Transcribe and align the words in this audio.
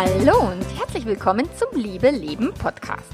Hallo 0.00 0.52
und 0.52 0.64
herzlich 0.78 1.06
willkommen 1.06 1.48
zum 1.56 1.76
Liebe 1.76 2.10
Leben 2.10 2.54
Podcast. 2.54 3.10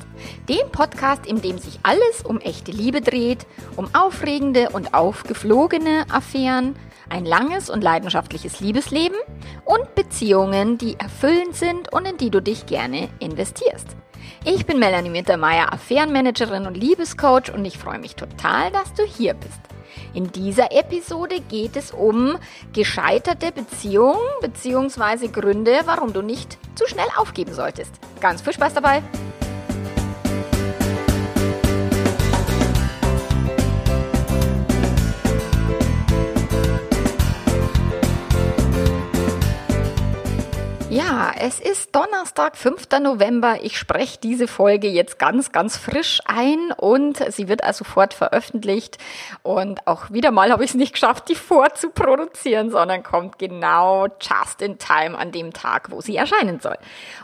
Dem 0.51 0.71
Podcast, 0.71 1.25
in 1.25 1.41
dem 1.41 1.57
sich 1.57 1.81
alles 1.83 2.21
um 2.23 2.41
echte 2.41 2.73
Liebe 2.73 3.01
dreht, 3.01 3.47
um 3.77 3.89
aufregende 3.95 4.69
und 4.69 4.93
aufgeflogene 4.93 6.05
Affären, 6.11 6.77
ein 7.09 7.25
langes 7.25 7.71
und 7.71 7.83
leidenschaftliches 7.83 8.61
Liebesleben 8.61 9.17
und 9.65 9.95
Beziehungen, 9.95 10.77
die 10.77 11.01
erfüllend 11.01 11.55
sind 11.55 11.91
und 11.91 12.07
in 12.07 12.19
die 12.19 12.29
du 12.29 12.43
dich 12.43 12.67
gerne 12.67 13.09
investierst. 13.19 13.97
Ich 14.45 14.67
bin 14.67 14.79
Melanie 14.79 15.09
Mittermeier, 15.09 15.73
Affärenmanagerin 15.73 16.67
und 16.67 16.77
Liebescoach 16.77 17.51
und 17.55 17.65
ich 17.65 17.79
freue 17.79 17.99
mich 17.99 18.15
total, 18.15 18.71
dass 18.73 18.93
du 18.93 19.05
hier 19.05 19.33
bist. 19.33 19.74
In 20.15 20.31
dieser 20.31 20.71
Episode 20.71 21.41
geht 21.41 21.77
es 21.77 21.91
um 21.91 22.39
gescheiterte 22.73 23.51
Beziehungen 23.51 24.21
bzw. 24.41 25.29
Gründe, 25.29 25.81
warum 25.87 26.13
du 26.13 26.23
nicht 26.23 26.57
zu 26.77 26.87
schnell 26.87 27.09
aufgeben 27.17 27.53
solltest. 27.53 27.93
Ganz 28.21 28.41
viel 28.41 28.53
Spaß 28.53 28.75
dabei! 28.75 29.03
Ja, 40.95 41.33
es 41.37 41.59
ist 41.59 41.97
Donnerstag, 41.97 42.57
5. 42.57 42.87
November. 43.03 43.57
Ich 43.63 43.79
spreche 43.79 44.17
diese 44.23 44.47
Folge 44.47 44.87
jetzt 44.87 45.19
ganz, 45.19 45.51
ganz 45.51 45.77
frisch 45.77 46.21
ein 46.25 46.71
und 46.71 47.21
sie 47.33 47.49
wird 47.49 47.65
also 47.65 47.79
sofort 47.79 48.15
veröffentlicht. 48.15 48.99
Und 49.43 49.85
auch 49.89 50.13
wieder 50.13 50.31
mal 50.31 50.53
habe 50.53 50.63
ich 50.63 50.71
es 50.71 50.77
nicht 50.77 50.93
geschafft, 50.93 51.29
die 51.29 51.35
vorzuproduzieren, 51.35 52.71
sondern 52.71 53.03
kommt 53.03 53.41
genau 53.41 54.07
just 54.21 54.63
in 54.63 54.79
time 54.79 55.19
an 55.19 55.33
dem 55.33 55.53
Tag, 55.53 55.91
wo 55.91 56.01
sie 56.01 56.15
erscheinen 56.15 56.61
soll. 56.61 56.77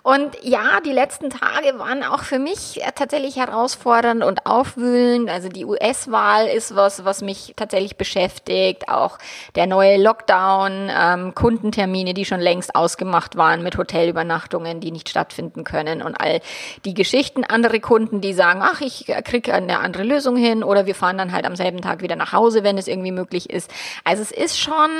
Und 0.02 0.36
ja, 0.42 0.80
die 0.84 0.90
letzten 0.90 1.30
Tage 1.30 1.78
waren 1.78 2.02
auch 2.02 2.24
für 2.24 2.40
mich 2.40 2.82
tatsächlich 2.96 3.36
herausfordernd 3.36 4.24
und 4.24 4.46
aufwühlend. 4.46 5.30
Also 5.30 5.48
die 5.48 5.64
US-Wahl 5.64 6.48
ist 6.48 6.74
was, 6.74 7.04
was 7.04 7.22
mich 7.22 7.54
tatsächlich 7.54 7.96
beschäftigt. 7.96 8.88
Auch 8.88 9.18
der 9.54 9.68
neue 9.68 9.96
Lockdown, 9.96 10.90
ähm, 10.92 11.36
Kundentermine, 11.36 12.14
die 12.14 12.24
schon 12.24 12.40
längst 12.40 12.74
ausgemacht 12.74 13.36
waren 13.36 13.59
Jahren 13.60 13.62
mit 13.62 13.76
Hotelübernachtungen, 13.76 14.80
die 14.80 14.90
nicht 14.90 15.08
stattfinden 15.08 15.64
können 15.64 16.02
und 16.02 16.14
all 16.14 16.40
die 16.84 16.94
Geschichten. 16.94 17.44
Andere 17.44 17.80
Kunden, 17.80 18.20
die 18.20 18.32
sagen, 18.32 18.60
ach, 18.62 18.80
ich 18.80 19.06
kriege 19.24 19.52
eine 19.54 19.78
andere 19.80 20.02
Lösung 20.02 20.36
hin 20.36 20.64
oder 20.64 20.86
wir 20.86 20.94
fahren 20.94 21.18
dann 21.18 21.32
halt 21.32 21.44
am 21.44 21.56
selben 21.56 21.80
Tag 21.80 22.02
wieder 22.02 22.16
nach 22.16 22.32
Hause, 22.32 22.64
wenn 22.64 22.78
es 22.78 22.88
irgendwie 22.88 23.12
möglich 23.12 23.50
ist. 23.50 23.70
Also 24.04 24.22
es 24.22 24.30
ist 24.30 24.58
schon 24.58 24.90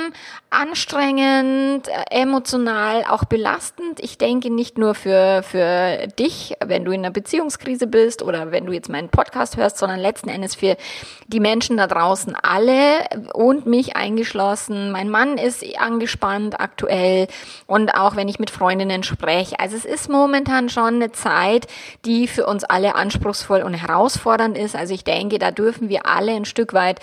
anstrengend, 0.49 1.89
emotional, 2.09 3.03
auch 3.09 3.25
belastend. 3.25 3.99
Ich 3.99 4.17
denke 4.17 4.49
nicht 4.53 4.77
nur 4.77 4.95
für, 4.95 5.43
für 5.43 6.07
dich, 6.19 6.55
wenn 6.63 6.85
du 6.85 6.91
in 6.91 7.01
einer 7.01 7.11
Beziehungskrise 7.11 7.87
bist 7.87 8.21
oder 8.21 8.51
wenn 8.51 8.65
du 8.65 8.73
jetzt 8.73 8.89
meinen 8.89 9.09
Podcast 9.09 9.57
hörst, 9.57 9.77
sondern 9.77 9.99
letzten 9.99 10.29
Endes 10.29 10.55
für 10.55 10.77
die 11.27 11.39
Menschen 11.39 11.77
da 11.77 11.87
draußen 11.87 12.35
alle 12.35 12.99
und 13.33 13.65
mich 13.65 13.95
eingeschlossen. 13.95 14.91
Mein 14.91 15.09
Mann 15.09 15.37
ist 15.37 15.63
angespannt 15.77 16.59
aktuell 16.59 17.27
und 17.65 17.93
auch 17.95 18.15
wenn 18.15 18.27
ich 18.27 18.39
mit 18.39 18.50
Freundinnen 18.51 19.03
spreche. 19.03 19.59
Also 19.59 19.75
es 19.75 19.85
ist 19.85 20.09
momentan 20.09 20.69
schon 20.69 20.95
eine 20.95 21.11
Zeit, 21.11 21.67
die 22.05 22.27
für 22.27 22.45
uns 22.45 22.63
alle 22.63 22.95
anspruchsvoll 22.95 23.61
und 23.61 23.73
herausfordernd 23.73 24.57
ist. 24.57 24.75
Also 24.75 24.93
ich 24.93 25.03
denke, 25.03 25.39
da 25.39 25.51
dürfen 25.51 25.89
wir 25.89 26.05
alle 26.05 26.33
ein 26.33 26.45
Stück 26.45 26.73
weit 26.73 26.99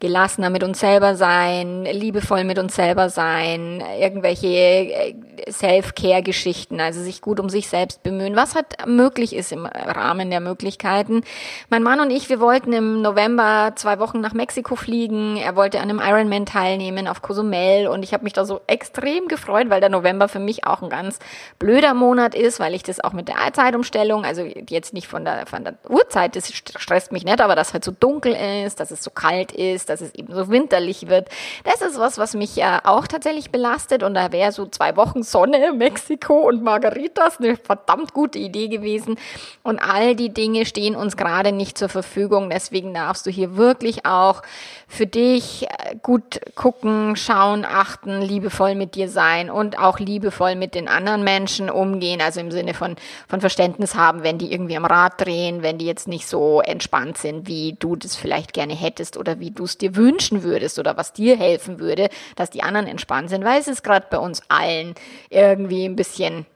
gelassener 0.00 0.50
mit 0.50 0.62
uns 0.62 0.80
selber 0.80 1.14
sein, 1.14 1.84
liebevoll 1.84 2.44
mit 2.44 2.58
uns 2.58 2.74
selber 2.74 3.08
sein, 3.08 3.82
irgendwelche 3.98 4.46
äh, 4.46 5.14
Self-Care-Geschichten, 5.50 6.80
also 6.80 7.00
sich 7.02 7.20
gut 7.20 7.40
um 7.40 7.48
sich 7.48 7.68
selbst 7.68 8.02
bemühen, 8.02 8.36
was 8.36 8.54
halt 8.54 8.86
möglich 8.86 9.34
ist 9.34 9.52
im 9.52 9.66
Rahmen 9.66 10.30
der 10.30 10.40
Möglichkeiten. 10.40 11.22
Mein 11.68 11.82
Mann 11.82 12.00
und 12.00 12.10
ich, 12.10 12.28
wir 12.28 12.40
wollten 12.40 12.72
im 12.72 13.02
November 13.02 13.72
zwei 13.76 13.98
Wochen 13.98 14.20
nach 14.20 14.34
Mexiko 14.34 14.76
fliegen. 14.76 15.36
Er 15.36 15.56
wollte 15.56 15.80
an 15.80 15.90
einem 15.90 16.00
Ironman 16.00 16.46
teilnehmen 16.46 17.08
auf 17.08 17.22
Cozumel 17.22 17.88
und 17.88 18.02
ich 18.02 18.12
habe 18.12 18.24
mich 18.24 18.32
da 18.32 18.44
so 18.44 18.60
extrem 18.66 19.28
gefreut, 19.28 19.70
weil 19.70 19.80
der 19.80 19.90
November 19.90 20.28
für 20.28 20.38
mich 20.38 20.66
auch 20.66 20.82
ein 20.82 20.90
ganz 20.90 21.18
blöder 21.58 21.94
Monat 21.94 22.34
ist, 22.34 22.60
weil 22.60 22.74
ich 22.74 22.82
das 22.82 23.00
auch 23.00 23.12
mit 23.12 23.28
der 23.28 23.36
Zeitumstellung, 23.52 24.24
also 24.24 24.42
jetzt 24.68 24.92
nicht 24.92 25.08
von 25.08 25.24
der, 25.24 25.46
von 25.46 25.64
der 25.64 25.74
Uhrzeit, 25.88 26.36
das 26.36 26.52
stresst 26.52 27.12
mich 27.12 27.24
nicht, 27.24 27.40
aber 27.40 27.54
dass 27.54 27.72
halt 27.72 27.84
so 27.84 27.92
dunkel 27.92 28.36
ist, 28.64 28.80
dass 28.80 28.90
es 28.90 29.02
so 29.02 29.10
kalt 29.10 29.52
ist, 29.52 29.88
dass 29.90 30.00
es 30.00 30.14
eben 30.14 30.34
so 30.34 30.48
winterlich 30.50 31.08
wird. 31.08 31.28
Das 31.64 31.80
ist 31.80 31.98
was, 31.98 32.18
was 32.18 32.34
mich 32.34 32.58
äh, 32.58 32.78
auch 32.84 33.06
tatsächlich 33.06 33.50
belastet 33.50 34.02
und 34.02 34.14
da 34.14 34.32
wäre 34.32 34.52
so 34.52 34.66
zwei 34.66 34.96
Wochen 34.96 35.22
Sonne, 35.30 35.72
Mexiko 35.72 36.48
und 36.48 36.62
Margaritas 36.62 37.38
eine 37.38 37.56
verdammt 37.56 38.12
gute 38.12 38.38
Idee 38.38 38.68
gewesen. 38.68 39.16
Und 39.62 39.78
all 39.78 40.14
die 40.14 40.30
Dinge 40.30 40.66
stehen 40.66 40.96
uns 40.96 41.16
gerade 41.16 41.52
nicht 41.52 41.78
zur 41.78 41.88
Verfügung. 41.88 42.50
Deswegen 42.50 42.94
darfst 42.94 43.26
du 43.26 43.30
hier 43.30 43.56
wirklich 43.56 44.06
auch 44.06 44.42
für 44.88 45.06
dich 45.06 45.64
äh, 45.64 45.96
gut 46.02 46.40
gucken, 46.54 47.16
schauen, 47.16 47.64
achten, 47.64 48.22
liebevoll 48.22 48.74
mit 48.74 48.94
dir 48.94 49.08
sein 49.08 49.50
und 49.50 49.78
auch 49.78 49.98
liebevoll 49.98 50.54
mit 50.54 50.74
den 50.74 50.88
anderen 50.88 51.24
Menschen 51.24 51.70
umgehen, 51.70 52.20
also 52.20 52.40
im 52.40 52.50
Sinne 52.50 52.72
von, 52.72 52.96
von 53.28 53.40
Verständnis 53.40 53.96
haben, 53.96 54.22
wenn 54.22 54.38
die 54.38 54.52
irgendwie 54.52 54.76
am 54.76 54.84
Rad 54.84 55.20
drehen, 55.20 55.62
wenn 55.62 55.78
die 55.78 55.86
jetzt 55.86 56.06
nicht 56.06 56.28
so 56.28 56.60
entspannt 56.60 57.18
sind, 57.18 57.48
wie 57.48 57.76
du 57.78 57.96
das 57.96 58.14
vielleicht 58.14 58.52
gerne 58.52 58.74
hättest 58.74 59.16
oder 59.16 59.40
wie 59.40 59.50
du 59.50 59.64
es 59.64 59.76
dir 59.76 59.96
wünschen 59.96 60.42
würdest 60.42 60.78
oder 60.78 60.96
was 60.96 61.12
dir 61.12 61.36
helfen 61.36 61.80
würde, 61.80 62.08
dass 62.36 62.50
die 62.50 62.62
anderen 62.62 62.86
entspannt 62.86 63.30
sind, 63.30 63.44
weil 63.44 63.60
es 63.60 63.68
ist 63.68 63.82
gerade 63.82 64.06
bei 64.08 64.18
uns 64.18 64.42
allen 64.48 64.94
irgendwie 65.30 65.84
ein 65.84 65.96
bisschen 65.96 66.46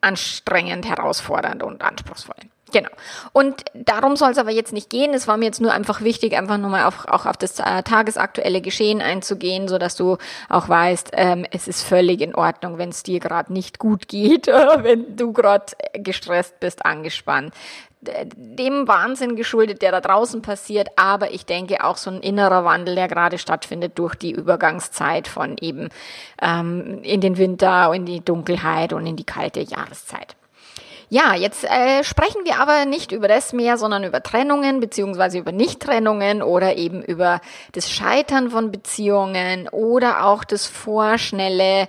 anstrengend, 0.00 0.86
herausfordernd 0.86 1.62
und 1.62 1.82
anspruchsvoll. 1.82 2.36
Genau. 2.72 2.90
Und 3.32 3.64
darum 3.74 4.16
soll 4.16 4.30
es 4.30 4.38
aber 4.38 4.50
jetzt 4.50 4.72
nicht 4.72 4.90
gehen. 4.90 5.12
Es 5.12 5.26
war 5.26 5.36
mir 5.36 5.46
jetzt 5.46 5.60
nur 5.60 5.72
einfach 5.72 6.00
wichtig, 6.02 6.36
einfach 6.36 6.58
nochmal 6.58 6.84
auf, 6.84 7.06
auch 7.08 7.26
auf 7.26 7.36
das 7.36 7.58
äh, 7.58 7.82
tagesaktuelle 7.82 8.60
Geschehen 8.60 9.00
einzugehen, 9.00 9.68
so 9.68 9.78
dass 9.78 9.96
du 9.96 10.18
auch 10.48 10.68
weißt, 10.68 11.10
ähm, 11.14 11.46
es 11.50 11.68
ist 11.68 11.82
völlig 11.82 12.20
in 12.20 12.34
Ordnung, 12.34 12.78
wenn 12.78 12.90
es 12.90 13.02
dir 13.02 13.20
gerade 13.20 13.52
nicht 13.52 13.78
gut 13.78 14.08
geht, 14.08 14.46
wenn 14.78 15.16
du 15.16 15.32
gerade 15.32 15.66
gestresst 15.94 16.60
bist, 16.60 16.84
angespannt 16.84 17.54
dem 18.02 18.88
Wahnsinn 18.88 19.36
geschuldet, 19.36 19.82
der 19.82 19.92
da 19.92 20.00
draußen 20.00 20.40
passiert, 20.40 20.88
aber 20.96 21.32
ich 21.32 21.44
denke 21.44 21.84
auch 21.84 21.98
so 21.98 22.10
ein 22.10 22.20
innerer 22.20 22.64
Wandel, 22.64 22.94
der 22.94 23.08
gerade 23.08 23.36
stattfindet 23.36 23.98
durch 23.98 24.14
die 24.14 24.32
Übergangszeit 24.32 25.28
von 25.28 25.56
eben 25.60 25.90
ähm, 26.40 27.02
in 27.02 27.20
den 27.20 27.36
Winter, 27.36 27.92
in 27.92 28.06
die 28.06 28.24
Dunkelheit 28.24 28.92
und 28.92 29.06
in 29.06 29.16
die 29.16 29.24
kalte 29.24 29.60
Jahreszeit. 29.60 30.36
Ja, 31.12 31.34
jetzt 31.34 31.64
äh, 31.64 32.04
sprechen 32.04 32.44
wir 32.44 32.60
aber 32.60 32.84
nicht 32.84 33.10
über 33.10 33.26
das 33.26 33.52
mehr, 33.52 33.76
sondern 33.78 34.04
über 34.04 34.22
Trennungen 34.22 34.78
beziehungsweise 34.78 35.38
über 35.38 35.50
Nichttrennungen 35.50 36.40
oder 36.40 36.76
eben 36.76 37.02
über 37.02 37.40
das 37.72 37.90
Scheitern 37.90 38.50
von 38.50 38.70
Beziehungen 38.70 39.68
oder 39.68 40.24
auch 40.24 40.44
das 40.44 40.68
vorschnelle 40.68 41.88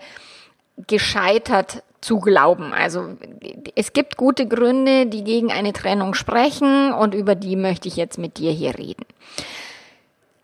gescheitert 0.88 1.84
zu 2.02 2.20
glauben. 2.20 2.74
Also 2.74 3.16
es 3.76 3.94
gibt 3.94 4.18
gute 4.18 4.48
Gründe, 4.48 5.06
die 5.06 5.24
gegen 5.24 5.52
eine 5.52 5.72
Trennung 5.72 6.16
sprechen 6.16 6.92
und 6.92 7.14
über 7.14 7.36
die 7.36 7.56
möchte 7.56 7.88
ich 7.88 7.98
jetzt 7.98 8.18
mit 8.18 8.40
dir 8.40 8.52
hier 8.52 8.76
reden. 8.76 9.06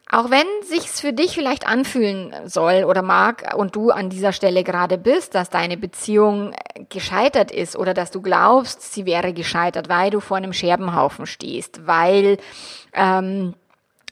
Auch 0.09 0.29
wenn 0.29 0.47
sich's 0.63 1.01
für 1.01 1.11
dich 1.11 1.33
vielleicht 1.33 1.67
anfühlen 1.67 2.33
soll 2.45 2.85
oder 2.85 3.01
mag 3.01 3.53
und 3.57 3.75
du 3.75 3.91
an 3.91 4.09
dieser 4.09 4.31
Stelle 4.31 4.63
gerade 4.63 4.97
bist, 4.97 5.35
dass 5.35 5.49
deine 5.49 5.75
Beziehung 5.75 6.53
gescheitert 6.89 7.51
ist 7.51 7.75
oder 7.75 7.93
dass 7.93 8.11
du 8.11 8.21
glaubst, 8.21 8.93
sie 8.93 9.05
wäre 9.05 9.33
gescheitert, 9.33 9.89
weil 9.89 10.09
du 10.09 10.21
vor 10.21 10.37
einem 10.37 10.53
Scherbenhaufen 10.53 11.25
stehst, 11.25 11.85
weil 11.87 12.37
ähm, 12.93 13.53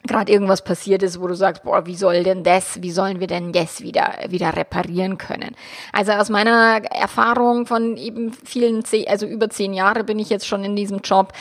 gerade 0.08 0.32
irgendwas 0.32 0.64
passiert 0.64 1.04
ist, 1.04 1.22
wo 1.22 1.28
du 1.28 1.36
sagst, 1.36 1.64
boah, 1.64 1.86
wie 1.86 1.96
soll 1.96 2.24
denn 2.24 2.44
das, 2.44 2.82
wie 2.82 2.92
sollen 2.92 3.20
wir 3.20 3.28
denn 3.28 3.52
das 3.52 3.82
wieder, 3.82 4.14
wieder 4.30 4.56
reparieren 4.56 5.18
können? 5.18 5.56
Also 5.92 6.14
aus 6.14 6.30
meiner 6.30 6.82
Erfahrung 6.92 7.66
von 7.66 7.98
eben 7.98 8.34
vielen, 8.34 8.84
also 9.08 9.26
über 9.26 9.50
zehn 9.50 9.74
Jahre 9.74 10.04
bin 10.04 10.20
ich 10.20 10.30
jetzt 10.30 10.48
schon 10.48 10.64
in 10.64 10.76
diesem 10.76 11.00
Job, 11.00 11.34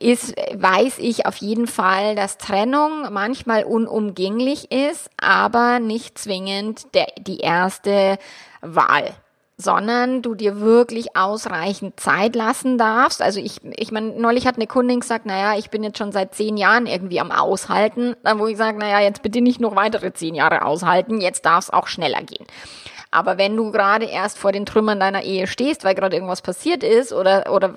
ist, 0.00 0.34
weiß 0.54 0.98
ich 0.98 1.26
auf 1.26 1.36
jeden 1.36 1.66
Fall, 1.66 2.14
dass 2.14 2.38
Trennung 2.38 3.12
manchmal 3.12 3.64
unumgänglich 3.64 4.70
ist, 4.70 5.10
aber 5.20 5.80
nicht 5.80 6.18
zwingend 6.18 6.94
der, 6.94 7.06
die 7.18 7.38
erste 7.38 8.18
Wahl 8.60 9.14
sondern 9.60 10.22
du 10.22 10.36
dir 10.36 10.60
wirklich 10.60 11.16
ausreichend 11.16 11.98
Zeit 11.98 12.36
lassen 12.36 12.78
darfst. 12.78 13.20
Also 13.20 13.40
ich, 13.40 13.60
ich 13.76 13.90
meine, 13.90 14.12
neulich 14.12 14.46
hat 14.46 14.54
eine 14.54 14.68
Kundin 14.68 15.00
gesagt, 15.00 15.26
naja, 15.26 15.58
ich 15.58 15.68
bin 15.68 15.82
jetzt 15.82 15.98
schon 15.98 16.12
seit 16.12 16.34
zehn 16.34 16.56
Jahren 16.56 16.86
irgendwie 16.86 17.18
am 17.18 17.32
Aushalten, 17.32 18.14
wo 18.36 18.46
ich 18.46 18.56
sage, 18.56 18.78
naja, 18.78 19.00
jetzt 19.00 19.22
bitte 19.22 19.40
nicht 19.40 19.60
noch 19.60 19.74
weitere 19.74 20.12
zehn 20.12 20.36
Jahre 20.36 20.64
aushalten, 20.64 21.20
jetzt 21.20 21.44
darf 21.44 21.64
es 21.64 21.70
auch 21.70 21.88
schneller 21.88 22.22
gehen. 22.22 22.46
Aber 23.10 23.38
wenn 23.38 23.56
du 23.56 23.70
gerade 23.72 24.04
erst 24.04 24.38
vor 24.38 24.52
den 24.52 24.66
Trümmern 24.66 25.00
deiner 25.00 25.22
Ehe 25.22 25.46
stehst, 25.46 25.84
weil 25.84 25.94
gerade 25.94 26.16
irgendwas 26.16 26.42
passiert 26.42 26.82
ist 26.82 27.12
oder, 27.12 27.50
oder 27.52 27.74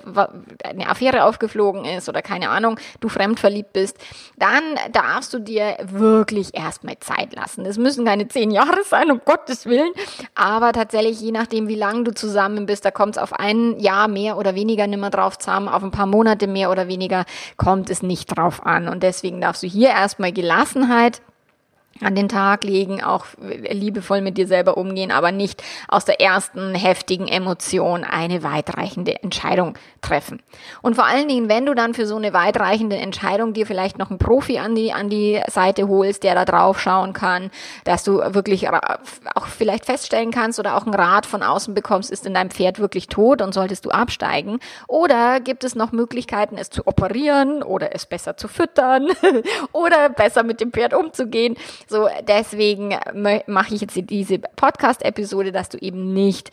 eine 0.64 0.90
Affäre 0.90 1.24
aufgeflogen 1.24 1.86
ist 1.86 2.10
oder 2.10 2.22
keine 2.22 2.50
Ahnung, 2.50 2.78
du 3.00 3.08
fremdverliebt 3.08 3.72
bist, 3.72 3.98
dann 4.38 4.62
darfst 4.92 5.34
du 5.34 5.40
dir 5.40 5.78
wirklich 5.84 6.54
erstmal 6.54 7.00
Zeit 7.00 7.34
lassen. 7.34 7.66
Es 7.66 7.78
müssen 7.78 8.06
keine 8.06 8.28
zehn 8.28 8.52
Jahre 8.52 8.84
sein, 8.84 9.10
um 9.10 9.22
Gottes 9.24 9.66
Willen, 9.66 9.94
aber 10.36 10.74
tatsächlich, 10.74 11.22
je 11.22 11.32
nachdem, 11.32 11.68
wie 11.68 11.76
lange 11.76 12.04
du 12.04 12.14
zusammen 12.14 12.66
bist, 12.66 12.84
da 12.84 12.92
kommt 12.92 13.16
es 13.16 13.22
auf 13.22 13.34
ein 13.34 13.80
Jahr 13.80 14.08
mehr 14.08 14.38
oder 14.38 14.56
weniger 14.56 14.88
nimmer 14.88 15.10
drauf 15.10 15.38
zusammen, 15.38 15.70
auf 15.70 15.84
ein 15.84 15.92
paar 15.92 16.08
Monate 16.08 16.48
mehr 16.48 16.72
oder 16.72 16.88
weniger 16.88 17.26
kommt 17.58 17.90
es 17.90 18.04
nicht 18.04 18.38
drauf 18.38 18.66
an. 18.66 18.90
Und 18.90 19.04
deswegen 19.04 19.40
darfst 19.40 19.64
du 19.64 19.68
hier 19.68 19.90
erstmal 19.90 20.32
Gelassenheit 20.32 21.22
an 22.02 22.16
den 22.16 22.30
Tag 22.30 22.64
legen, 22.64 23.04
auch 23.04 23.26
liebevoll 23.40 24.22
mit 24.22 24.38
dir 24.38 24.48
selber 24.48 24.78
umgehen, 24.78 25.12
aber 25.12 25.32
nicht 25.32 25.64
aus 25.88 26.06
der 26.06 26.20
ersten 26.20 26.76
heftigen 26.76 27.28
Emotion 27.28 28.04
eine 28.04 28.44
weitreichende 28.44 29.22
Entscheidung 29.24 29.78
treffen. 30.02 30.42
Und 30.82 30.96
vor 30.96 31.06
allen 31.06 31.28
Dingen, 31.28 31.50
wenn 31.50 31.66
du 31.66 31.74
dann 31.74 31.94
für 31.94 32.06
so 32.06 32.16
eine 32.16 32.34
weitreichende 32.34 32.98
Entscheidung 32.98 33.54
dir 33.54 33.66
vielleicht 33.66 33.98
noch 33.98 34.10
einen 34.10 34.20
Profi 34.20 34.60
an 34.60 34.76
die, 34.76 34.94
an 34.94 35.10
die 35.10 35.42
Seite 35.48 35.88
holst, 35.88 36.24
der 36.24 36.36
da 36.36 36.46
drauf 36.46 36.80
schauen 36.80 37.14
kann, 37.14 37.52
dass 37.84 38.04
du 38.04 38.18
wirklich 38.34 38.70
auch 38.70 39.48
vielleicht 39.48 39.86
feststellen 39.86 40.32
kannst 40.32 40.60
oder 40.60 40.76
auch 40.76 40.86
einen 40.86 40.96
Rat 40.96 41.26
von 41.26 41.44
außen 41.44 41.74
bekommst, 41.74 42.12
ist 42.12 42.26
in 42.26 42.34
deinem 42.34 42.50
Pferd 42.52 42.80
wirklich 42.80 43.08
tot 43.08 43.42
und 43.42 43.54
solltest 43.54 43.86
du 43.86 43.92
absteigen? 43.92 44.60
Oder 44.88 45.40
gibt 45.40 45.64
es 45.64 45.76
noch 45.76 45.92
Möglichkeiten, 45.92 46.58
es 46.58 46.70
zu 46.70 46.88
operieren 46.88 47.64
oder 47.64 47.96
es 47.96 48.06
besser 48.06 48.38
zu 48.38 48.48
füttern 48.48 49.08
oder 49.72 50.10
besser 50.10 50.44
mit 50.44 50.62
dem 50.62 50.72
Pferd 50.72 50.94
umzugehen? 50.94 51.56
So, 51.92 52.08
deswegen 52.26 52.96
mache 53.48 53.76
ich 53.76 53.82
jetzt 53.82 54.00
diese 54.10 54.40
Podcast-Episode, 54.40 55.52
dass 55.52 55.68
du 55.68 55.78
eben 55.78 56.14
nicht 56.14 56.50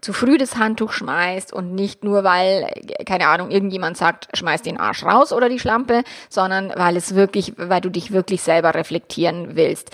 zu 0.00 0.14
früh 0.14 0.38
das 0.38 0.56
Handtuch 0.56 0.92
schmeißt 0.92 1.52
und 1.52 1.74
nicht 1.74 2.04
nur, 2.04 2.24
weil, 2.24 2.70
keine 3.04 3.26
Ahnung, 3.28 3.50
irgendjemand 3.50 3.98
sagt, 3.98 4.34
schmeiß 4.34 4.62
den 4.62 4.78
Arsch 4.78 5.04
raus 5.04 5.30
oder 5.30 5.50
die 5.50 5.58
Schlampe, 5.58 6.04
sondern 6.30 6.72
weil 6.74 6.96
es 6.96 7.14
wirklich, 7.14 7.52
weil 7.58 7.82
du 7.82 7.90
dich 7.90 8.12
wirklich 8.12 8.40
selber 8.40 8.74
reflektieren 8.74 9.56
willst. 9.56 9.90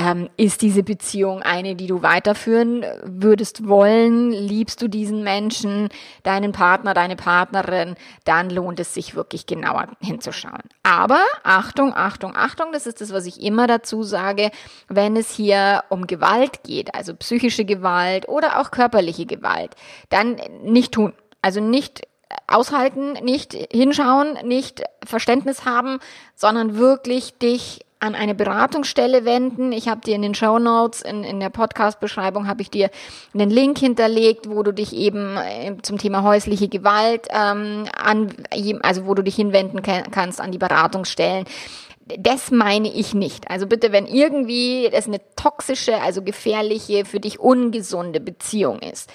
Ähm, 0.00 0.30
ist 0.36 0.62
diese 0.62 0.84
Beziehung 0.84 1.42
eine, 1.42 1.74
die 1.74 1.88
du 1.88 2.02
weiterführen 2.02 2.86
würdest 3.02 3.66
wollen? 3.66 4.30
Liebst 4.30 4.80
du 4.80 4.86
diesen 4.86 5.24
Menschen, 5.24 5.88
deinen 6.22 6.52
Partner, 6.52 6.94
deine 6.94 7.16
Partnerin? 7.16 7.96
Dann 8.24 8.48
lohnt 8.48 8.78
es 8.78 8.94
sich 8.94 9.16
wirklich 9.16 9.46
genauer 9.46 9.88
hinzuschauen. 10.00 10.62
Aber 10.84 11.20
Achtung, 11.42 11.94
Achtung, 11.96 12.36
Achtung, 12.36 12.68
das 12.70 12.86
ist 12.86 13.00
das, 13.00 13.12
was 13.12 13.26
ich 13.26 13.42
immer 13.42 13.66
dazu 13.66 14.04
sage, 14.04 14.52
wenn 14.86 15.16
es 15.16 15.32
hier 15.32 15.82
um 15.88 16.06
Gewalt 16.06 16.62
geht, 16.62 16.94
also 16.94 17.16
psychische 17.16 17.64
Gewalt 17.64 18.28
oder 18.28 18.60
auch 18.60 18.70
körperliche 18.70 19.26
Gewalt, 19.26 19.74
dann 20.10 20.36
nicht 20.62 20.92
tun. 20.92 21.12
Also 21.42 21.60
nicht 21.60 22.06
aushalten, 22.46 23.14
nicht 23.14 23.52
hinschauen, 23.72 24.38
nicht 24.44 24.84
Verständnis 25.04 25.64
haben, 25.64 25.98
sondern 26.36 26.76
wirklich 26.76 27.36
dich 27.38 27.80
an 28.00 28.14
eine 28.14 28.34
Beratungsstelle 28.34 29.24
wenden. 29.24 29.72
Ich 29.72 29.88
habe 29.88 30.00
dir 30.00 30.14
in 30.14 30.22
den 30.22 30.34
Show 30.34 30.58
Notes, 30.58 31.02
in, 31.02 31.24
in 31.24 31.40
der 31.40 31.50
Podcast-Beschreibung 31.50 32.46
habe 32.46 32.62
ich 32.62 32.70
dir 32.70 32.90
einen 33.34 33.50
Link 33.50 33.78
hinterlegt, 33.78 34.48
wo 34.48 34.62
du 34.62 34.72
dich 34.72 34.94
eben 34.94 35.36
äh, 35.36 35.76
zum 35.82 35.98
Thema 35.98 36.22
häusliche 36.22 36.68
Gewalt 36.68 37.26
ähm, 37.30 37.86
an, 37.96 38.32
also 38.82 39.06
wo 39.06 39.14
du 39.14 39.22
dich 39.22 39.34
hinwenden 39.34 39.82
kannst 39.82 40.40
an 40.40 40.52
die 40.52 40.58
Beratungsstellen. 40.58 41.44
Das 42.18 42.50
meine 42.50 42.88
ich 42.88 43.14
nicht. 43.14 43.50
Also 43.50 43.66
bitte, 43.66 43.92
wenn 43.92 44.06
irgendwie 44.06 44.88
das 44.90 45.06
eine 45.06 45.20
toxische, 45.36 46.00
also 46.00 46.22
gefährliche, 46.22 47.04
für 47.04 47.20
dich 47.20 47.38
ungesunde 47.38 48.20
Beziehung 48.20 48.78
ist, 48.78 49.10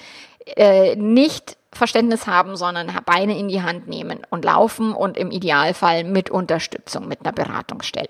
äh, 0.55 0.95
nicht 0.95 1.57
Verständnis 1.71 2.27
haben, 2.27 2.55
sondern 2.55 2.91
Beine 3.05 3.37
in 3.39 3.47
die 3.47 3.63
Hand 3.63 3.87
nehmen 3.87 4.19
und 4.29 4.45
laufen 4.45 4.93
und 4.93 5.17
im 5.17 5.31
Idealfall 5.31 6.03
mit 6.03 6.29
Unterstützung, 6.29 7.07
mit 7.07 7.21
einer 7.21 7.31
Beratungsstelle. 7.31 8.09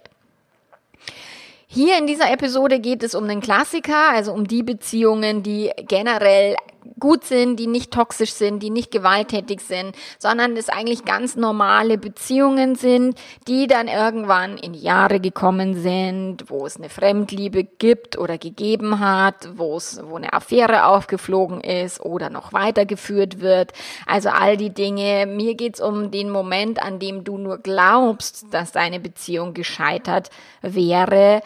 Hier 1.76 1.98
in 1.98 2.06
dieser 2.06 2.32
Episode 2.32 2.80
geht 2.80 3.02
es 3.02 3.16
um 3.16 3.28
den 3.28 3.42
Klassiker, 3.42 4.12
also 4.12 4.32
um 4.32 4.48
die 4.48 4.62
Beziehungen, 4.62 5.42
die 5.42 5.72
generell 5.88 6.56
gut 7.00 7.24
sind, 7.24 7.58
die 7.58 7.68
nicht 7.68 7.92
toxisch 7.92 8.34
sind, 8.34 8.62
die 8.62 8.70
nicht 8.70 8.92
gewalttätig 8.92 9.62
sind, 9.62 9.96
sondern 10.20 10.56
es 10.58 10.70
eigentlich 10.70 11.06
ganz 11.06 11.36
normale 11.36 11.98
Beziehungen 11.98 12.76
sind, 12.76 13.20
die 13.48 13.68
dann 13.68 13.88
irgendwann 13.88 14.58
in 14.58 14.74
Jahre 14.74 15.20
gekommen 15.20 15.76
sind, 15.76 16.50
wo 16.50 16.66
es 16.66 16.78
eine 16.78 16.90
Fremdliebe 16.90 17.64
gibt 17.64 18.18
oder 18.18 18.38
gegeben 18.38 19.00
hat, 19.00 19.50
wo 19.58 19.78
es, 19.78 20.02
wo 20.04 20.16
eine 20.16 20.34
Affäre 20.34 20.86
aufgeflogen 20.86 21.62
ist 21.62 22.00
oder 22.02 22.30
noch 22.30 22.54
weitergeführt 22.54 23.40
wird. 23.40 23.74
Also 24.06 24.30
all 24.30 24.58
die 24.58 24.74
Dinge. 24.74 25.26
Mir 25.28 25.56
geht's 25.56 25.82
um 25.82 26.12
den 26.12 26.30
Moment, 26.30 26.82
an 26.82 27.00
dem 27.00 27.24
du 27.24 27.38
nur 27.38 27.58
glaubst, 27.58 28.46
dass 28.52 28.72
deine 28.72 29.00
Beziehung 29.00 29.54
gescheitert 29.54 30.30
wäre, 30.62 31.42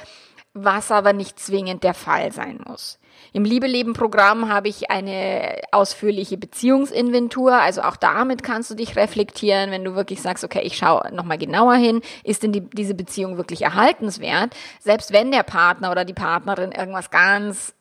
was 0.53 0.91
aber 0.91 1.13
nicht 1.13 1.39
zwingend 1.39 1.83
der 1.83 1.93
Fall 1.93 2.31
sein 2.31 2.59
muss. 2.67 2.99
Im 3.37 3.45
Liebe-Leben-Programm 3.45 4.49
habe 4.49 4.67
ich 4.67 4.89
eine 4.89 5.61
ausführliche 5.71 6.37
Beziehungsinventur. 6.37 7.53
Also 7.53 7.83
auch 7.83 7.95
damit 7.95 8.41
kannst 8.41 8.71
du 8.71 8.73
dich 8.73 8.95
reflektieren, 8.95 9.69
wenn 9.69 9.83
du 9.83 9.93
wirklich 9.93 10.23
sagst, 10.23 10.43
okay, 10.43 10.61
ich 10.63 10.75
schaue 10.75 11.13
nochmal 11.13 11.37
genauer 11.37 11.75
hin, 11.75 12.01
ist 12.23 12.41
denn 12.41 12.51
die, 12.51 12.61
diese 12.61 12.95
Beziehung 12.95 13.37
wirklich 13.37 13.61
erhaltenswert? 13.61 14.55
Selbst 14.79 15.13
wenn 15.13 15.29
der 15.29 15.43
Partner 15.43 15.91
oder 15.91 16.03
die 16.03 16.15
Partnerin 16.15 16.71
irgendwas 16.71 17.11
ganz 17.11 17.75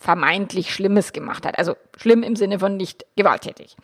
vermeintlich 0.00 0.74
Schlimmes 0.74 1.12
gemacht 1.12 1.46
hat. 1.46 1.60
Also 1.60 1.76
schlimm 1.96 2.24
im 2.24 2.34
Sinne 2.34 2.58
von 2.58 2.76
nicht 2.76 3.06
gewalttätig. 3.14 3.76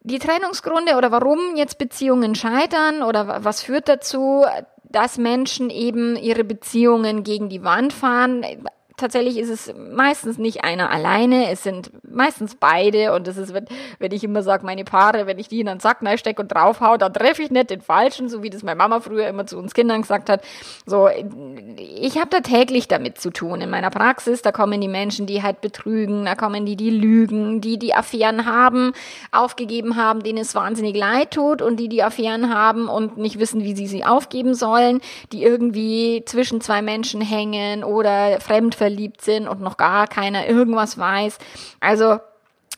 Die 0.00 0.18
Trennungsgründe 0.18 0.96
oder 0.96 1.12
warum 1.12 1.56
jetzt 1.56 1.76
Beziehungen 1.76 2.34
scheitern 2.34 3.02
oder 3.02 3.44
was 3.44 3.60
führt 3.60 3.90
dazu, 3.90 4.46
dass 4.84 5.18
Menschen 5.18 5.68
eben 5.68 6.16
ihre 6.16 6.44
Beziehungen 6.44 7.22
gegen 7.22 7.50
die 7.50 7.64
Wand 7.64 7.92
fahren, 7.92 8.46
tatsächlich 8.96 9.38
ist 9.38 9.50
es 9.50 9.74
meistens 9.76 10.38
nicht 10.38 10.62
einer 10.62 10.90
alleine, 10.90 11.50
es 11.50 11.62
sind 11.62 11.90
meistens 12.08 12.54
beide 12.54 13.12
und 13.12 13.26
das 13.26 13.36
ist, 13.36 13.52
wenn, 13.52 13.66
wenn 13.98 14.12
ich 14.12 14.22
immer 14.22 14.42
sage, 14.42 14.64
meine 14.64 14.84
Paare, 14.84 15.26
wenn 15.26 15.38
ich 15.38 15.48
die 15.48 15.60
in 15.60 15.68
einen 15.68 15.80
Sack 15.80 15.98
stecke 16.16 16.42
und 16.42 16.48
draufhau, 16.48 16.96
dann 16.96 17.12
treffe 17.12 17.42
ich 17.42 17.50
nicht 17.50 17.70
den 17.70 17.80
Falschen, 17.80 18.28
so 18.28 18.42
wie 18.42 18.50
das 18.50 18.62
meine 18.62 18.76
Mama 18.76 19.00
früher 19.00 19.26
immer 19.26 19.46
zu 19.46 19.58
uns 19.58 19.74
Kindern 19.74 20.02
gesagt 20.02 20.30
hat. 20.30 20.42
So, 20.86 21.08
ich 21.78 22.16
habe 22.16 22.28
da 22.30 22.40
täglich 22.40 22.86
damit 22.86 23.20
zu 23.20 23.30
tun. 23.30 23.60
In 23.60 23.70
meiner 23.70 23.90
Praxis, 23.90 24.42
da 24.42 24.52
kommen 24.52 24.80
die 24.80 24.88
Menschen, 24.88 25.26
die 25.26 25.42
halt 25.42 25.60
betrügen, 25.60 26.24
da 26.24 26.34
kommen 26.34 26.64
die, 26.66 26.76
die 26.76 26.90
lügen, 26.90 27.60
die 27.60 27.78
die 27.78 27.94
Affären 27.94 28.46
haben, 28.46 28.92
aufgegeben 29.32 29.96
haben, 29.96 30.22
denen 30.22 30.38
es 30.38 30.54
wahnsinnig 30.54 30.96
leid 30.96 31.32
tut 31.32 31.62
und 31.62 31.76
die 31.78 31.88
die 31.88 32.02
Affären 32.02 32.54
haben 32.54 32.88
und 32.88 33.16
nicht 33.16 33.38
wissen, 33.38 33.64
wie 33.64 33.74
sie 33.74 33.86
sie 33.86 34.04
aufgeben 34.04 34.54
sollen, 34.54 35.00
die 35.32 35.42
irgendwie 35.42 36.22
zwischen 36.26 36.60
zwei 36.60 36.82
Menschen 36.82 37.20
hängen 37.20 37.82
oder 37.82 38.40
fremd 38.40 38.74
verliebt 38.84 39.22
sind 39.22 39.48
und 39.48 39.62
noch 39.62 39.78
gar 39.78 40.06
keiner 40.06 40.46
irgendwas 40.46 40.98
weiß. 40.98 41.38
Also 41.80 42.18